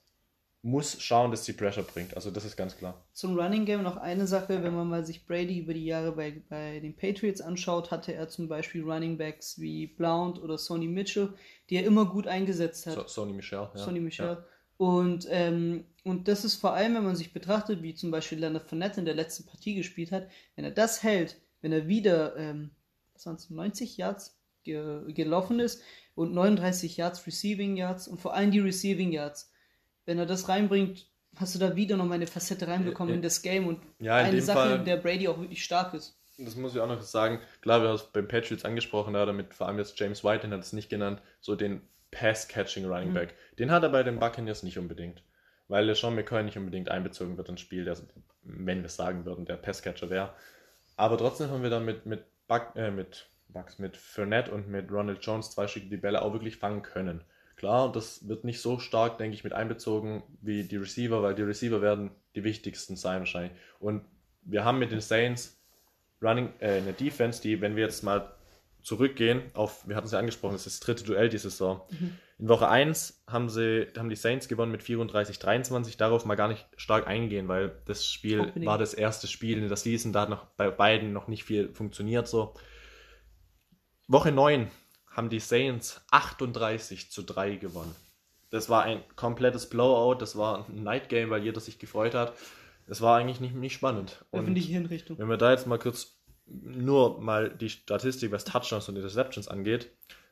[0.63, 2.15] muss schauen, dass sie Pressure bringt.
[2.15, 3.05] Also das ist ganz klar.
[3.11, 6.41] Zum Running Game noch eine Sache, wenn man mal sich Brady über die Jahre bei,
[6.47, 11.33] bei den Patriots anschaut, hatte er zum Beispiel Running Backs wie Blount oder Sonny Mitchell,
[11.69, 12.95] die er immer gut eingesetzt hat.
[12.95, 13.69] So, Sony Michel.
[13.73, 13.77] Ja.
[13.77, 14.25] Sonny Michel.
[14.25, 14.45] Ja.
[14.77, 18.69] Und, ähm, und das ist vor allem, wenn man sich betrachtet, wie zum Beispiel Leonard
[18.69, 22.71] Fournette in der letzten Partie gespielt hat, wenn er das hält, wenn er wieder, ähm,
[23.13, 25.81] was waren es, 90 Yards ge gelaufen ist
[26.15, 29.52] und 39 Yards Receiving Yards und vor allem die Receiving Yards,
[30.05, 33.41] wenn er das reinbringt, hast du da wieder noch mal eine Facette reinbekommen in das
[33.41, 36.19] Game und Ja, in eine Sache, Fall- in der Brady auch wirklich stark ist.
[36.37, 37.39] Das muss ich auch noch sagen.
[37.61, 40.23] Klar, wir haben es beim Patriots angesprochen, da hat er mit vor allem jetzt James
[40.23, 41.81] White, den hat es nicht genannt, so den
[42.11, 43.13] Pass-Catching Running Mhm.
[43.13, 43.35] Back.
[43.59, 45.23] Den hat er bei den Buccaneers nicht unbedingt.
[45.67, 47.97] Weil der Sean McCoy nicht unbedingt einbezogen wird ins Spiel, der,
[48.43, 50.33] wenn wir es sagen würden, der Pass-Catcher wäre.
[50.97, 54.91] Aber trotzdem haben wir dann mit, mit, Buck, äh, mit, Bucks, mit Fournette und mit
[54.91, 57.23] Ronald Jones zwei Stück die Bälle auch wirklich fangen können.
[57.63, 61.43] Klar, das wird nicht so stark, denke ich, mit einbezogen wie die Receiver, weil die
[61.43, 63.53] Receiver werden die wichtigsten sein wahrscheinlich.
[63.79, 64.03] Und
[64.41, 65.63] wir haben mit den Saints
[66.21, 68.33] Running, äh, eine Defense, die, wenn wir jetzt mal
[68.81, 71.87] zurückgehen auf, wir hatten es ja angesprochen, das ist das dritte Duell diese Saison.
[72.37, 76.67] In Woche 1 haben sie, haben die Saints gewonnen mit 34-23, darauf mal gar nicht
[76.75, 78.67] stark eingehen, weil das Spiel Opening.
[78.67, 81.73] war das erste Spiel in der Season, da hat noch bei beiden noch nicht viel
[81.73, 82.55] funktioniert so.
[84.09, 84.69] Woche 9
[85.13, 87.95] haben die Saints 38 zu 3 gewonnen.
[88.49, 92.33] Das war ein komplettes Blowout, das war ein Night Game, weil jeder sich gefreut hat.
[92.87, 94.25] Es war eigentlich nicht, nicht spannend.
[94.31, 95.17] Und Öffentliche Hinrichtung.
[95.17, 99.89] wenn wir da jetzt mal kurz nur mal die Statistik, was Touchdowns und Interceptions angeht.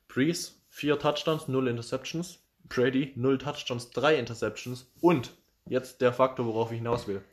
[0.07, 2.39] Breeze, 4 Touchdowns, 0 Interceptions.
[2.65, 4.91] Brady, 0 Touchdowns, 3 Interceptions.
[4.99, 5.31] Und
[5.65, 7.23] jetzt der Faktor, worauf ich hinaus will.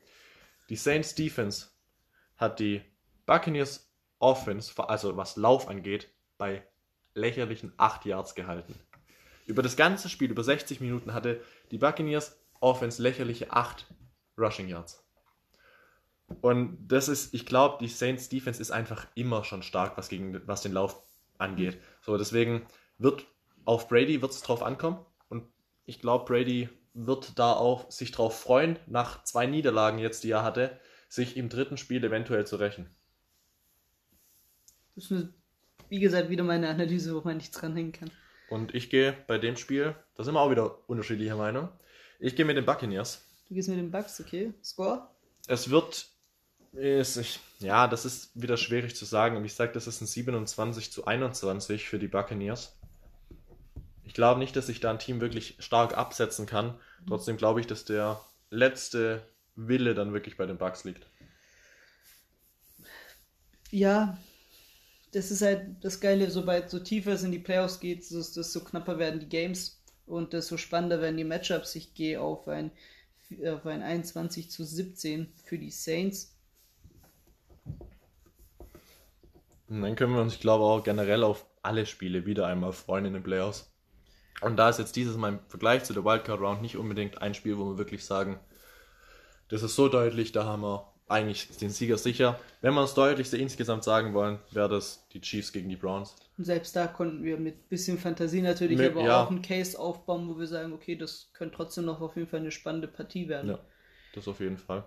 [0.69, 1.69] Die Saints Defense
[2.37, 2.83] hat die
[3.27, 3.91] Buccaneers
[4.21, 6.63] Offense, also was Lauf angeht, bei
[7.19, 8.75] lächerlichen 8 Yards gehalten.
[9.47, 11.41] Über das ganze Spiel, über 60 Minuten, hatte
[11.71, 13.87] die Buccaneers Offense lächerliche 8
[14.37, 15.05] Rushing Yards.
[16.41, 20.47] Und das ist, ich glaube, die Saints Defense ist einfach immer schon stark, was, gegen,
[20.47, 21.03] was den Lauf
[21.39, 21.79] angeht.
[22.03, 22.66] So, deswegen
[22.99, 23.27] wird
[23.64, 25.05] auf Brady wird es drauf ankommen.
[25.29, 25.45] Und
[25.87, 30.43] ich glaube, Brady wird da auch sich drauf freuen, nach zwei Niederlagen jetzt, die er
[30.43, 32.95] hatte, sich im dritten Spiel eventuell zu rächen.
[34.95, 35.35] Das ist, eine,
[35.89, 38.11] wie gesagt, wieder meine Analyse, wo man nichts dranhängen kann.
[38.49, 41.68] Und ich gehe bei dem Spiel, da sind wir auch wieder unterschiedlicher Meinung.
[42.18, 43.24] Ich gehe mit den Buccaneers.
[43.49, 44.53] Du gehst mit den Bugs, okay?
[44.62, 45.09] Score?
[45.47, 46.07] Es wird.
[46.72, 49.43] Ist, ja, das ist wieder schwierig zu sagen.
[49.45, 52.76] Ich sage, das ist ein 27 zu 21 für die Buccaneers.
[54.05, 56.78] Ich glaube nicht, dass sich da ein Team wirklich stark absetzen kann.
[57.07, 58.20] Trotzdem glaube ich, dass der
[58.51, 59.22] letzte
[59.57, 61.07] Wille dann wirklich bei den Bucks liegt.
[63.70, 64.18] Ja,
[65.13, 68.99] das ist halt das Geile, sobald so tiefer es in die Playoffs geht, desto knapper
[68.99, 71.75] werden die Games und desto spannender werden die Matchups.
[71.75, 72.71] Ich gehe auf ein,
[73.47, 76.35] auf ein 21 zu 17 für die Saints.
[79.69, 83.07] Und dann können wir uns, ich glaube, auch generell auf alle Spiele wieder einmal freuen
[83.07, 83.71] in den Playoffs.
[84.41, 87.35] Und da ist jetzt dieses Mal im Vergleich zu der Wildcard Round nicht unbedingt ein
[87.35, 88.39] Spiel, wo wir wirklich sagen,
[89.49, 92.39] das ist so deutlich, da haben wir eigentlich den Sieger sicher.
[92.61, 96.15] Wenn wir das Deutlichste insgesamt sagen wollen, wäre das die Chiefs gegen die Browns.
[96.37, 99.25] Und selbst da konnten wir mit bisschen Fantasie natürlich Mit- aber ja.
[99.25, 102.41] auch einen Case aufbauen, wo wir sagen, okay, das könnte trotzdem noch auf jeden Fall
[102.41, 103.51] eine spannende Partie werden.
[103.51, 103.59] Ja,
[104.15, 104.85] das auf jeden Fall.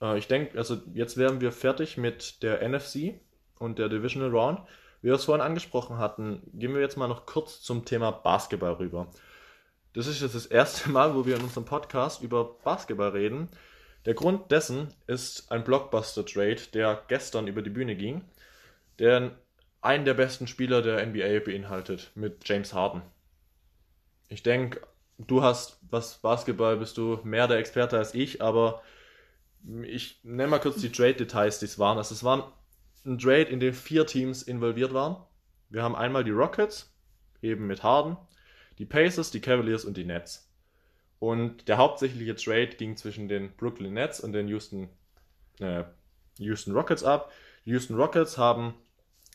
[0.00, 3.20] Äh, ich denke, also jetzt wären wir fertig mit der NFC
[3.58, 4.60] und der Divisional Round.
[5.00, 8.74] Wie wir es vorhin angesprochen hatten, gehen wir jetzt mal noch kurz zum Thema Basketball
[8.74, 9.08] rüber.
[9.94, 13.48] Das ist jetzt das erste Mal, wo wir in unserem Podcast über Basketball reden.
[14.04, 18.24] Der Grund dessen ist ein Blockbuster-Trade, der gestern über die Bühne ging,
[18.98, 19.36] der
[19.80, 23.02] einen der besten Spieler der NBA beinhaltet, mit James Harden.
[24.28, 24.80] Ich denke,
[25.18, 28.82] du hast, was Basketball bist du mehr der Experte als ich, aber
[29.82, 31.98] ich nenne mal kurz die Trade-Details, die es waren.
[31.98, 32.52] Also es war
[33.04, 35.16] ein Trade, in dem vier Teams involviert waren.
[35.68, 36.92] Wir haben einmal die Rockets,
[37.40, 38.16] eben mit Harden,
[38.78, 40.51] die Pacers, die Cavaliers und die Nets.
[41.22, 44.88] Und der hauptsächliche Trade ging zwischen den Brooklyn Nets und den Houston,
[45.60, 45.84] äh,
[46.38, 47.30] Houston Rockets ab.
[47.64, 48.74] Die Houston Rockets haben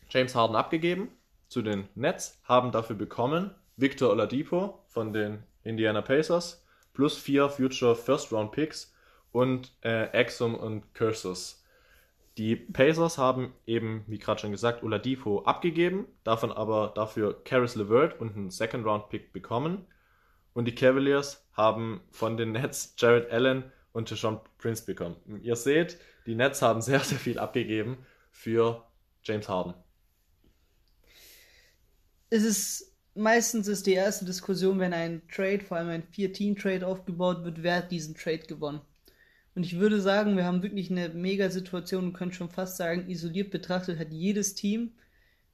[0.10, 1.08] James Harden abgegeben
[1.48, 6.62] zu den Nets, haben dafür bekommen Victor Oladipo von den Indiana Pacers
[6.94, 8.94] plus vier Future First Round Picks
[9.32, 11.64] und äh, Exum und Cursus.
[12.38, 18.20] Die Pacers haben eben, wie gerade schon gesagt, Oladipo abgegeben, davon aber dafür Karis LeVert
[18.20, 19.86] und einen Second Round Pick bekommen.
[20.58, 25.16] Und die Cavaliers haben von den Nets Jared Allen und Deshaun Prince bekommen.
[25.44, 28.00] Ihr seht, die Nets haben sehr, sehr viel abgegeben
[28.32, 28.84] für
[29.22, 29.76] James Harden.
[32.32, 37.44] Es ist meistens ist die erste Diskussion, wenn ein Trade, vor allem ein Vier-Team-Trade aufgebaut
[37.44, 38.82] wird, wer hat diesen Trade gewonnen?
[39.54, 43.08] Und ich würde sagen, wir haben wirklich eine mega Situation und können schon fast sagen,
[43.12, 44.94] isoliert betrachtet hat jedes Team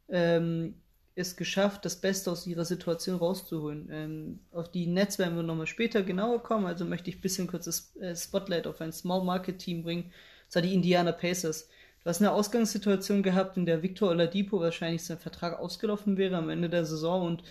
[0.08, 0.76] ähm,
[1.16, 3.88] es geschafft, das Beste aus ihrer Situation rauszuholen.
[3.91, 7.47] Ähm, auf die Nets werden wir nochmal später genauer kommen, also möchte ich ein bisschen
[7.47, 10.11] kurz das äh, Spotlight auf ein Small Market Team bringen.
[10.47, 11.70] Das war die Indiana Pacers.
[12.03, 16.49] Du hast eine Ausgangssituation gehabt, in der Victor Oladipo wahrscheinlich sein Vertrag ausgelaufen wäre am
[16.49, 17.43] Ende der Saison und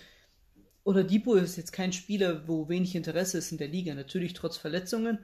[0.83, 3.95] Oladipo ist jetzt kein Spieler, wo wenig Interesse ist in der Liga.
[3.95, 5.19] Natürlich trotz Verletzungen,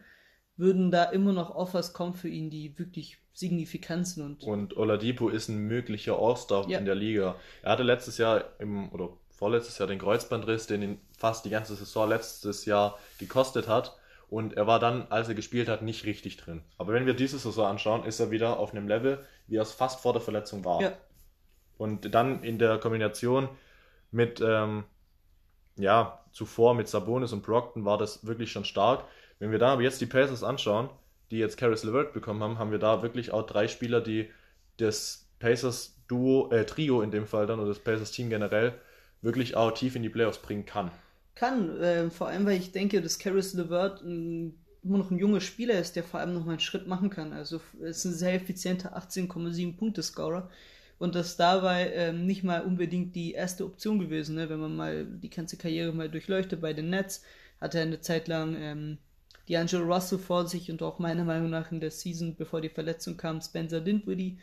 [0.60, 4.44] würden da immer noch Offers kommen für ihn, die wirklich signifikant sind.
[4.44, 6.78] Und, und Oladipo ist ein möglicher All-Star ja.
[6.78, 7.36] in der Liga.
[7.64, 11.76] Er hatte letztes Jahr im, oder vorletztes Jahr den Kreuzbandriss, den ihn fast die ganze
[11.76, 13.96] Saison letztes Jahr gekostet hat.
[14.30, 16.62] Und er war dann, als er gespielt hat, nicht richtig drin.
[16.78, 19.72] Aber wenn wir diese Saison anschauen, ist er wieder auf einem Level, wie er es
[19.72, 20.82] fast vor der Verletzung war.
[20.82, 20.92] Ja.
[21.78, 23.48] Und dann in der Kombination
[24.12, 24.84] mit, ähm,
[25.78, 29.06] ja, zuvor mit Sabonis und Brockton war das wirklich schon stark.
[29.40, 30.90] Wenn wir da aber jetzt die Pacers anschauen,
[31.32, 34.30] die jetzt Caris LeVert bekommen haben, haben wir da wirklich auch drei Spieler, die
[34.78, 38.74] das Pacers Duo, äh, Trio in dem Fall dann oder das Pacers Team generell
[39.22, 40.92] wirklich auch tief in die Playoffs bringen kann.
[41.36, 45.80] Kann, äh, vor allem, weil ich denke, dass Caris LeVert immer noch ein junger Spieler
[45.80, 47.32] ist, der vor allem noch mal einen Schritt machen kann.
[47.32, 50.50] Also ist ein sehr effizienter 18,7 Punkte Scorer
[50.98, 54.50] und das dabei ähm, nicht mal unbedingt die erste Option gewesen, ne?
[54.50, 57.24] wenn man mal die ganze Karriere mal durchleuchtet bei den Nets,
[57.62, 58.98] hat er eine Zeit lang ähm,
[59.50, 63.18] D'Angelo Russell vor sich und auch meiner Meinung nach in der Season, bevor die Verletzung
[63.18, 64.40] kam, Spencer Dinwiddie.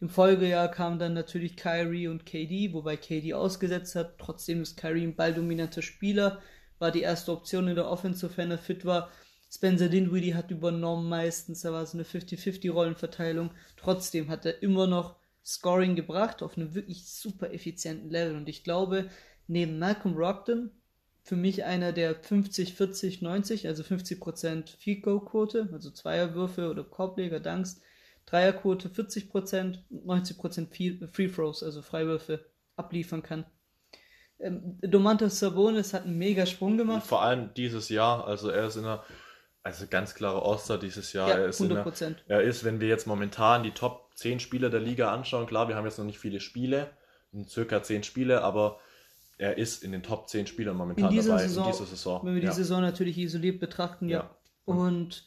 [0.00, 4.18] Im Folgejahr kamen dann natürlich Kyrie und KD, wobei KD ausgesetzt hat.
[4.18, 6.40] Trotzdem ist Kyrie ein balldominanter Spieler,
[6.78, 9.10] war die erste Option in der Offense, sofern er fit war.
[9.50, 13.50] Spencer Dinwiddie hat übernommen meistens, da war es eine 50-50-Rollenverteilung.
[13.76, 18.36] Trotzdem hat er immer noch Scoring gebracht auf einem wirklich super effizienten Level.
[18.36, 19.08] Und ich glaube,
[19.46, 20.70] neben Malcolm Rockton,
[21.26, 26.84] für mich einer der 50, 40, 90, also 50% Field Goal Quote, also Zweierwürfe oder
[26.84, 27.80] Korbleger, Dunks,
[28.26, 32.46] Dreierquote 40%, 90% Free Throws, also Freiwürfe
[32.76, 33.44] abliefern kann.
[34.38, 37.04] Ähm, Domantas Sabonis hat einen mega Sprung gemacht.
[37.04, 39.02] Vor allem dieses Jahr, also er ist in einer,
[39.64, 41.28] also ganz klare Oster dieses Jahr.
[41.28, 42.04] Ja, er ist 100%.
[42.04, 45.66] Einer, er ist, wenn wir jetzt momentan die Top 10 Spieler der Liga anschauen, klar,
[45.66, 46.90] wir haben jetzt noch nicht viele Spiele,
[47.48, 48.78] circa 10 Spiele, aber
[49.38, 52.24] er ist in den Top 10 Spielern momentan in dabei Saison, in dieser Saison.
[52.24, 52.52] Wenn wir die ja.
[52.52, 54.18] Saison natürlich isoliert betrachten, ja.
[54.18, 54.30] ja.
[54.64, 55.26] Und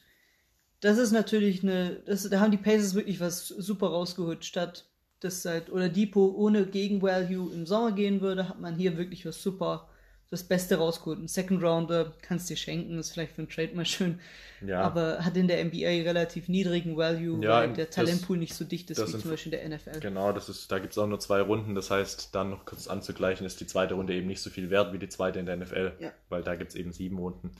[0.81, 4.45] das ist natürlich eine, das, da haben die Pacers wirklich was super rausgeholt.
[4.45, 4.89] Statt
[5.19, 9.41] dass seit oder Depot ohne Gegenvalue im Sommer gehen würde, hat man hier wirklich was
[9.41, 9.89] super
[10.31, 11.19] das Beste rausgeholt.
[11.19, 14.19] Ein Second Rounder kannst dir schenken, ist vielleicht für einen Trade mal schön.
[14.65, 14.81] Ja.
[14.81, 18.91] Aber hat in der NBA relativ niedrigen Value, ja, weil der Talentpool nicht so dicht
[18.91, 19.99] ist wie zum Beispiel in der NFL.
[19.99, 21.73] Genau, das ist, da gibt es auch nur zwei Runden.
[21.73, 24.93] Das heißt, dann noch kurz anzugleichen, ist die zweite Runde eben nicht so viel wert
[24.93, 25.93] wie die zweite in der NFL.
[25.99, 26.11] Ja.
[26.29, 27.51] Weil da gibt es eben sieben Runden.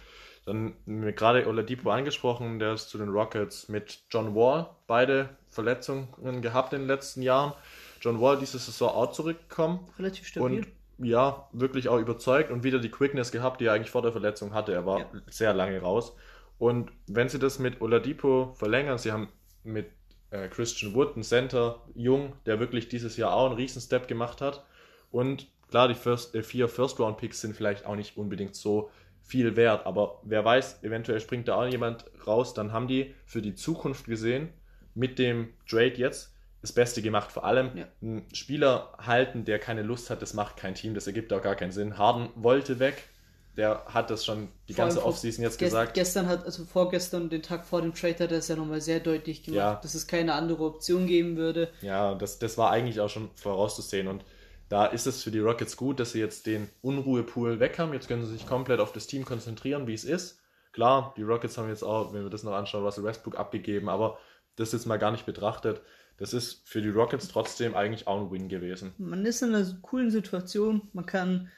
[0.45, 0.75] Dann
[1.15, 6.07] gerade Oladipo angesprochen, der ist zu den Rockets mit John Wall beide Verletzungen
[6.41, 7.53] gehabt in den letzten Jahren.
[8.01, 9.79] John Wall diese Saison auch zurückgekommen.
[9.97, 10.59] Relativ stabil.
[10.59, 10.67] Und
[11.01, 14.53] ja, wirklich auch überzeugt und wieder die Quickness gehabt, die er eigentlich vor der Verletzung
[14.53, 14.73] hatte.
[14.73, 15.05] Er war ja.
[15.29, 16.15] sehr lange raus.
[16.57, 19.29] Und wenn sie das mit Oladipo verlängern, sie haben
[19.63, 19.87] mit
[20.31, 24.65] äh, Christian Wood einen Center, jung, der wirklich dieses Jahr auch einen Riesenstep gemacht hat.
[25.11, 28.89] Und klar, die First, äh, vier First-Round-Picks sind vielleicht auch nicht unbedingt so
[29.23, 33.43] viel wert, aber wer weiß, eventuell springt da auch jemand raus, dann haben die für
[33.43, 34.49] die Zukunft gesehen
[34.95, 37.31] mit dem Trade jetzt das Beste gemacht.
[37.31, 37.85] Vor allem ja.
[38.01, 41.55] einen Spieler halten, der keine Lust hat, das macht kein Team, das ergibt auch gar
[41.55, 41.97] keinen Sinn.
[41.97, 43.03] Harden wollte weg,
[43.57, 45.93] der hat das schon die vor ganze Offseason jetzt gest gesagt.
[45.93, 48.99] Gestern hat, also vorgestern, den Tag vor dem Trade, hat er es ja nochmal sehr
[48.99, 49.79] deutlich gemacht, ja.
[49.81, 51.69] dass es keine andere Option geben würde.
[51.81, 54.23] Ja, das, das war eigentlich auch schon vorauszusehen und
[54.69, 57.91] da ist es für die Rockets gut, dass sie jetzt den Unruhepool weg haben.
[57.91, 60.39] Jetzt können sie sich komplett auf das Team konzentrieren, wie es ist.
[60.73, 64.19] Klar, die Rockets haben jetzt auch, wenn wir das noch anschauen, Russell Westbrook abgegeben, aber
[64.57, 65.81] das jetzt mal gar nicht betrachtet
[66.19, 68.93] das ist für die Rockets trotzdem eigentlich auch ein Win gewesen.
[68.97, 70.87] Man ist in einer coolen Situation.
[70.93, 71.49] Man kann,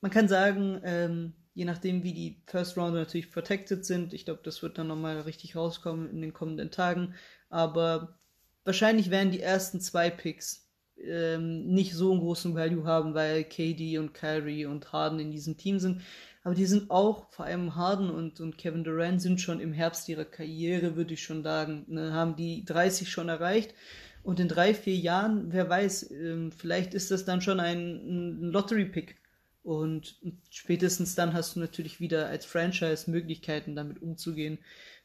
[0.00, 4.40] man kann sagen, ähm, je nachdem, wie die First Round natürlich protected sind, ich glaube,
[4.44, 7.14] das wird dann nochmal richtig rauskommen in den kommenden Tagen.
[7.48, 8.18] Aber
[8.64, 10.68] wahrscheinlich werden die ersten zwei Picks
[11.02, 15.56] ähm, nicht so einen großen Value haben, weil KD und Kyrie und Harden in diesem
[15.56, 16.02] Team sind
[16.42, 20.08] aber die sind auch, vor allem Harden und, und Kevin Durant, sind schon im Herbst
[20.08, 23.74] ihrer Karriere, würde ich schon sagen, ne, haben die 30 schon erreicht.
[24.22, 29.16] Und in drei, vier Jahren, wer weiß, ähm, vielleicht ist das dann schon ein, Lottery-Pick.
[29.62, 30.18] Und
[30.50, 34.58] spätestens dann hast du natürlich wieder als Franchise Möglichkeiten, damit umzugehen,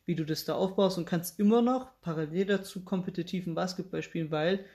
[0.05, 4.65] wie du das da aufbaust und kannst immer noch parallel dazu kompetitiven Basketball spielen, weil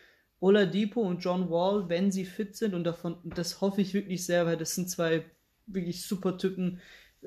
[0.41, 4.45] Oladipo und John Wall, wenn sie fit sind, und davon, das hoffe ich wirklich sehr,
[4.47, 5.25] weil das sind zwei
[5.67, 6.81] wirklich super Typen.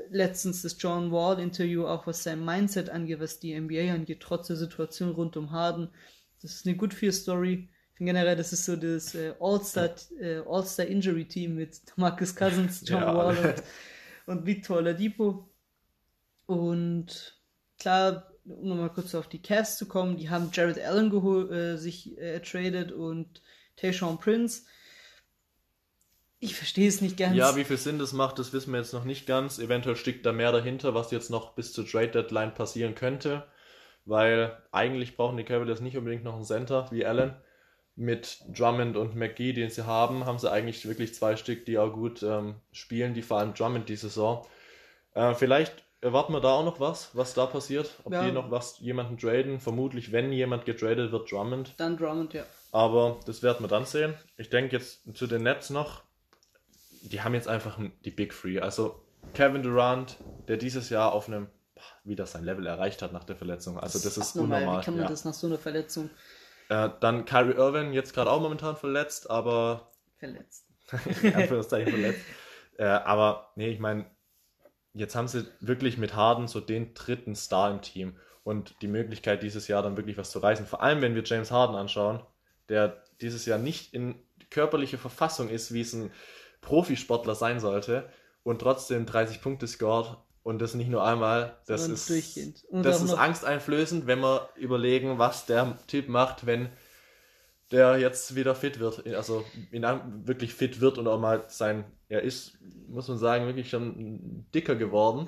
[0.10, 4.48] Letztens das John Wall Interview, auch was sein Mindset angeht, was die NBA angeht, trotz
[4.48, 5.90] der Situation rund um Harden.
[6.42, 7.70] Das ist eine Good Fear Story.
[7.92, 12.36] Ich finde generell, das ist so das äh, All-Star äh, All Injury Team mit Marcus
[12.36, 13.16] Cousins, John ja.
[13.16, 15.48] Wall und, und Victor Oladipo.
[16.48, 17.40] Und
[17.78, 21.12] klar, um nochmal kurz auf die Cavs zu kommen, die haben Jared Allen
[21.52, 23.42] äh, sich äh, ertradet und
[23.78, 24.64] Tayshaun Prince.
[26.44, 27.38] Ich verstehe es nicht ganz.
[27.38, 29.60] Ja, wie viel Sinn das macht, das wissen wir jetzt noch nicht ganz.
[29.60, 33.44] Eventuell steckt da mehr dahinter, was jetzt noch bis zur Trade Deadline passieren könnte.
[34.04, 37.34] Weil eigentlich brauchen die Cavaliers nicht unbedingt noch einen Center wie Allen.
[37.96, 41.94] Mit Drummond und McGee, den sie haben, haben sie eigentlich wirklich zwei Stück, die auch
[41.94, 44.46] gut ähm, spielen, die vor allem Drummond die Saison.
[45.14, 47.90] Äh, vielleicht Erwarten wir da auch noch was, was da passiert?
[48.04, 48.26] Ob ja.
[48.26, 49.62] die noch was jemanden traden?
[49.62, 51.76] Vermutlich, wenn jemand getradet wird, Drummond.
[51.78, 52.44] Dann Drummond, ja.
[52.74, 54.14] Aber das werden wir dann sehen.
[54.36, 56.04] Ich denke jetzt zu den Nets noch.
[57.04, 58.60] Die haben jetzt einfach die Big Three.
[58.60, 61.48] Also Kevin Durant, der dieses Jahr auf einem
[62.04, 63.80] wieder sein Level erreicht hat nach der Verletzung.
[63.80, 64.62] Also das, das ist unnormal.
[64.62, 64.82] unnormal.
[64.82, 65.10] Wie kann man ja.
[65.10, 66.10] das nach so einer Verletzung?
[66.70, 69.92] Äh, dann Kyrie Irving, jetzt gerade auch momentan verletzt, aber...
[70.18, 70.66] Verletzt.
[70.92, 72.22] Anführungszeichen verletzt.
[72.78, 74.06] Äh, aber nee, ich meine,
[74.94, 79.44] jetzt haben sie wirklich mit Harden so den dritten Star im Team und die Möglichkeit,
[79.44, 80.66] dieses Jahr dann wirklich was zu reißen.
[80.66, 82.22] Vor allem, wenn wir James Harden anschauen,
[82.70, 84.16] der dieses Jahr nicht in
[84.50, 86.12] körperliche Verfassung ist, wie es ein
[86.64, 88.10] Profisportler sein sollte
[88.44, 91.58] und trotzdem 30 Punkte scored und das nicht nur einmal.
[91.68, 92.10] Das ist,
[92.72, 96.70] das ist angsteinflößend, wenn wir überlegen, was der Typ macht, wenn
[97.72, 102.60] der jetzt wieder fit wird, also wirklich fit wird und auch mal sein, er ist,
[102.88, 105.28] muss man sagen, wirklich schon dicker geworden.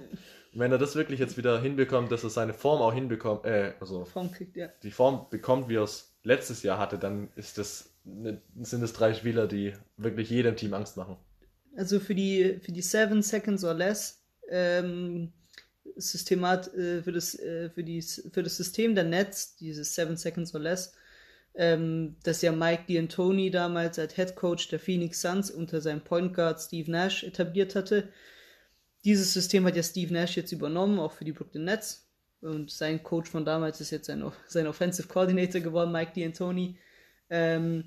[0.54, 3.74] Und wenn er das wirklich jetzt wieder hinbekommt, dass er seine Form auch hinbekommt, äh,
[3.80, 4.68] also Form kriegt, ja.
[4.84, 9.14] die Form bekommt, wie er es letztes Jahr hatte, dann ist das, sind es drei
[9.14, 11.18] Spieler, die wirklich jedem Team Angst machen.
[11.76, 15.34] Also für die, für die Seven Seconds or Less, ähm,
[15.96, 20.54] Systemat, äh, für, das, äh, für, die, für das System der Nets, dieses Seven Seconds
[20.54, 20.94] or Less,
[21.56, 26.34] ähm, das ja Mike D'Antoni damals als Head Coach der Phoenix Suns unter seinem Point
[26.34, 28.10] Guard Steve Nash etabliert hatte.
[29.04, 32.10] Dieses System hat ja Steve Nash jetzt übernommen, auch für die Brooklyn Nets.
[32.42, 36.76] Und sein Coach von damals ist jetzt sein, sein Offensive Coordinator geworden, Mike D'Antoni.
[37.30, 37.86] Ähm,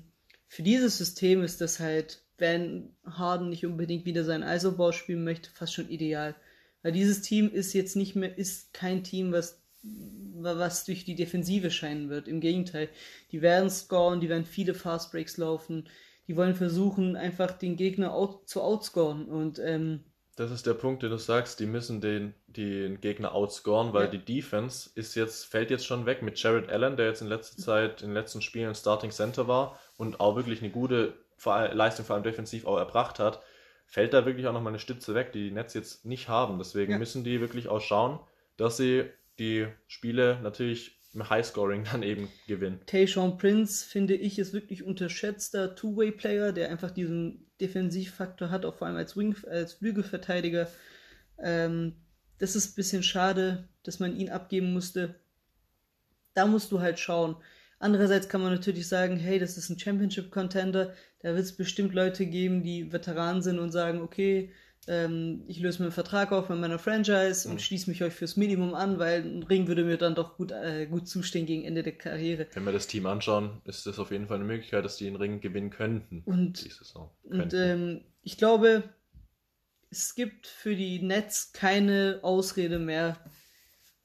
[0.49, 5.51] für dieses System ist das halt, wenn Harden nicht unbedingt wieder seinen Isoball spielen möchte,
[5.51, 6.35] fast schon ideal.
[6.81, 11.71] Weil dieses Team ist jetzt nicht mehr, ist kein Team, was was durch die Defensive
[11.71, 12.27] scheinen wird.
[12.27, 12.89] Im Gegenteil,
[13.31, 15.87] die werden scoren, die werden viele Fast Breaks laufen,
[16.27, 19.25] die wollen versuchen, einfach den Gegner out, zu outscoren.
[19.25, 20.03] Und ähm,
[20.39, 24.11] das ist der Punkt, den du sagst, die müssen den, den Gegner outscoren, weil ja.
[24.11, 27.61] die Defense ist jetzt, fällt jetzt schon weg mit Jared Allen, der jetzt in letzter
[27.61, 31.13] Zeit, in den letzten Spielen Starting Center war und auch wirklich eine gute
[31.43, 33.41] Leistung, vor allem defensiv, auch erbracht hat.
[33.85, 36.57] Fällt da wirklich auch nochmal eine Stütze weg, die die Nets jetzt nicht haben.
[36.57, 36.97] Deswegen ja.
[36.97, 38.19] müssen die wirklich auch schauen,
[38.55, 39.09] dass sie
[39.39, 42.79] die Spiele natürlich im Highscoring dann eben gewinnen.
[42.85, 48.87] Tayshaun Prince, finde ich, ist wirklich unterschätzter Two-Way-Player, der einfach diesen Defensivfaktor hat, auch vor
[48.87, 50.67] allem als, Wing, als Flügelverteidiger.
[51.37, 51.95] Ähm,
[52.37, 55.15] das ist ein bisschen schade, dass man ihn abgeben musste.
[56.33, 57.35] Da musst du halt schauen.
[57.79, 60.93] Andererseits kann man natürlich sagen, hey, das ist ein Championship-Contender.
[61.21, 64.51] Da wird es bestimmt Leute geben, die Veteranen sind und sagen, okay,
[64.87, 67.59] ähm, ich löse mir einen Vertrag auf mit meiner Franchise und mhm.
[67.59, 70.87] schließe mich euch fürs Minimum an, weil ein Ring würde mir dann doch gut, äh,
[70.87, 72.47] gut zustehen gegen Ende der Karriere.
[72.53, 75.15] Wenn wir das Team anschauen, ist das auf jeden Fall eine Möglichkeit, dass die den
[75.15, 76.23] Ring gewinnen könnten.
[76.25, 76.67] Und,
[77.23, 78.83] und ähm, ich glaube,
[79.89, 83.17] es gibt für die Nets keine Ausrede mehr,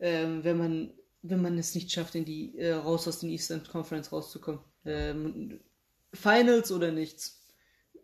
[0.00, 0.90] ähm, wenn man
[1.24, 4.60] wenn man es nicht schafft, in die äh, raus aus den Eastern Conference rauszukommen.
[4.84, 5.60] Ähm,
[6.12, 7.43] Finals oder nichts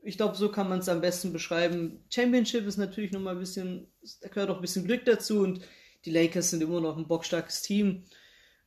[0.03, 2.05] ich glaube, so kann man es am besten beschreiben.
[2.11, 3.87] Championship ist natürlich nochmal ein bisschen,
[4.21, 5.61] da gehört auch ein bisschen Glück dazu und
[6.05, 8.05] die Lakers sind immer noch ein bockstarkes Team.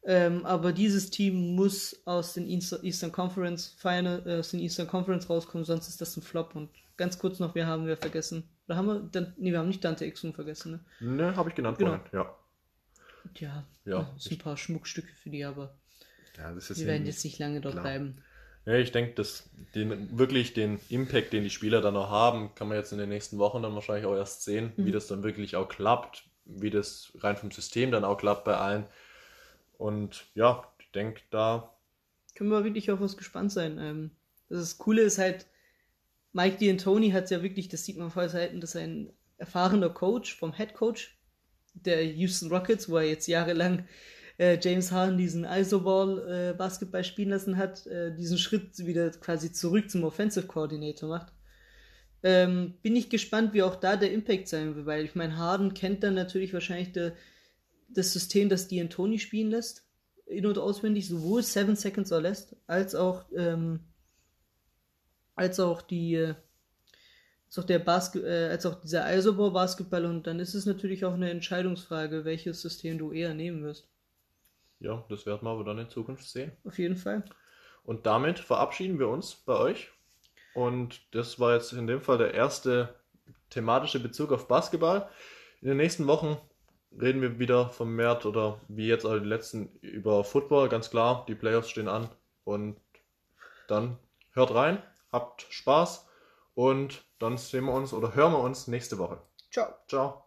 [0.05, 5.29] Ähm, aber dieses Team muss aus den Eastern Conference Final, äh, aus den Eastern Conference
[5.29, 6.55] rauskommen, sonst ist das ein Flop.
[6.55, 8.43] Und ganz kurz noch, wir haben wir vergessen.
[8.67, 11.15] Oder haben wir, dann, nee, wir haben nicht Dante Exum vergessen, ne?
[11.15, 11.91] Ne, habe ich genannt genau.
[11.91, 12.35] vorhin, ja.
[13.35, 15.77] Ja, ja, sind ein paar Schmuckstücke für die, aber
[16.37, 17.83] ja, wir werden jetzt nicht lange dort klar.
[17.83, 18.17] bleiben.
[18.65, 22.69] Ja, ich denke, dass den, wirklich den Impact, den die Spieler dann noch haben, kann
[22.69, 24.85] man jetzt in den nächsten Wochen dann wahrscheinlich auch erst sehen, mhm.
[24.85, 28.55] wie das dann wirklich auch klappt, wie das rein vom System dann auch klappt bei
[28.55, 28.85] allen.
[29.77, 31.73] Und ja, ich denke, da
[32.35, 33.77] können wir wirklich auf was gespannt sein.
[33.79, 34.11] Ähm,
[34.49, 35.45] das Coole ist halt,
[36.31, 40.35] Mike D'Antoni hat ja wirklich, das sieht man vor Seiten, dass er ein erfahrener Coach
[40.35, 41.17] vom Head Coach
[41.73, 43.87] der Houston Rockets, wo er jetzt jahrelang
[44.37, 49.51] äh, James Harden diesen Isoball äh, Basketball spielen lassen hat, äh, diesen Schritt wieder quasi
[49.51, 51.33] zurück zum Offensive Coordinator macht.
[52.23, 55.73] Ähm, bin ich gespannt, wie auch da der Impact sein wird, weil ich meine, Harden
[55.73, 57.11] kennt dann natürlich wahrscheinlich de,
[57.89, 59.83] das System, das D'Antoni spielen lässt,
[60.25, 63.81] in- und auswendig, sowohl Seven Seconds or Less, als auch, ähm,
[65.35, 66.35] als auch die, äh,
[67.47, 71.03] als auch der Basket, äh, als auch dieser Isoball Basketball und dann ist es natürlich
[71.03, 73.92] auch eine Entscheidungsfrage, welches System du eher nehmen wirst.
[74.83, 76.51] Ja, das werden wir aber dann in Zukunft sehen.
[76.65, 77.23] Auf jeden Fall.
[77.85, 79.89] Und damit verabschieden wir uns bei euch.
[80.53, 82.93] Und das war jetzt in dem Fall der erste
[83.49, 85.09] thematische Bezug auf Basketball.
[85.61, 86.37] In den nächsten Wochen
[86.99, 91.25] reden wir wieder vermehrt oder wie jetzt auch die letzten über Football, ganz klar.
[91.29, 92.09] Die Playoffs stehen an.
[92.43, 92.75] Und
[93.69, 93.97] dann
[94.33, 96.09] hört rein, habt Spaß
[96.55, 99.21] und dann sehen wir uns oder hören wir uns nächste Woche.
[99.49, 99.73] Ciao.
[99.87, 100.22] Ciao.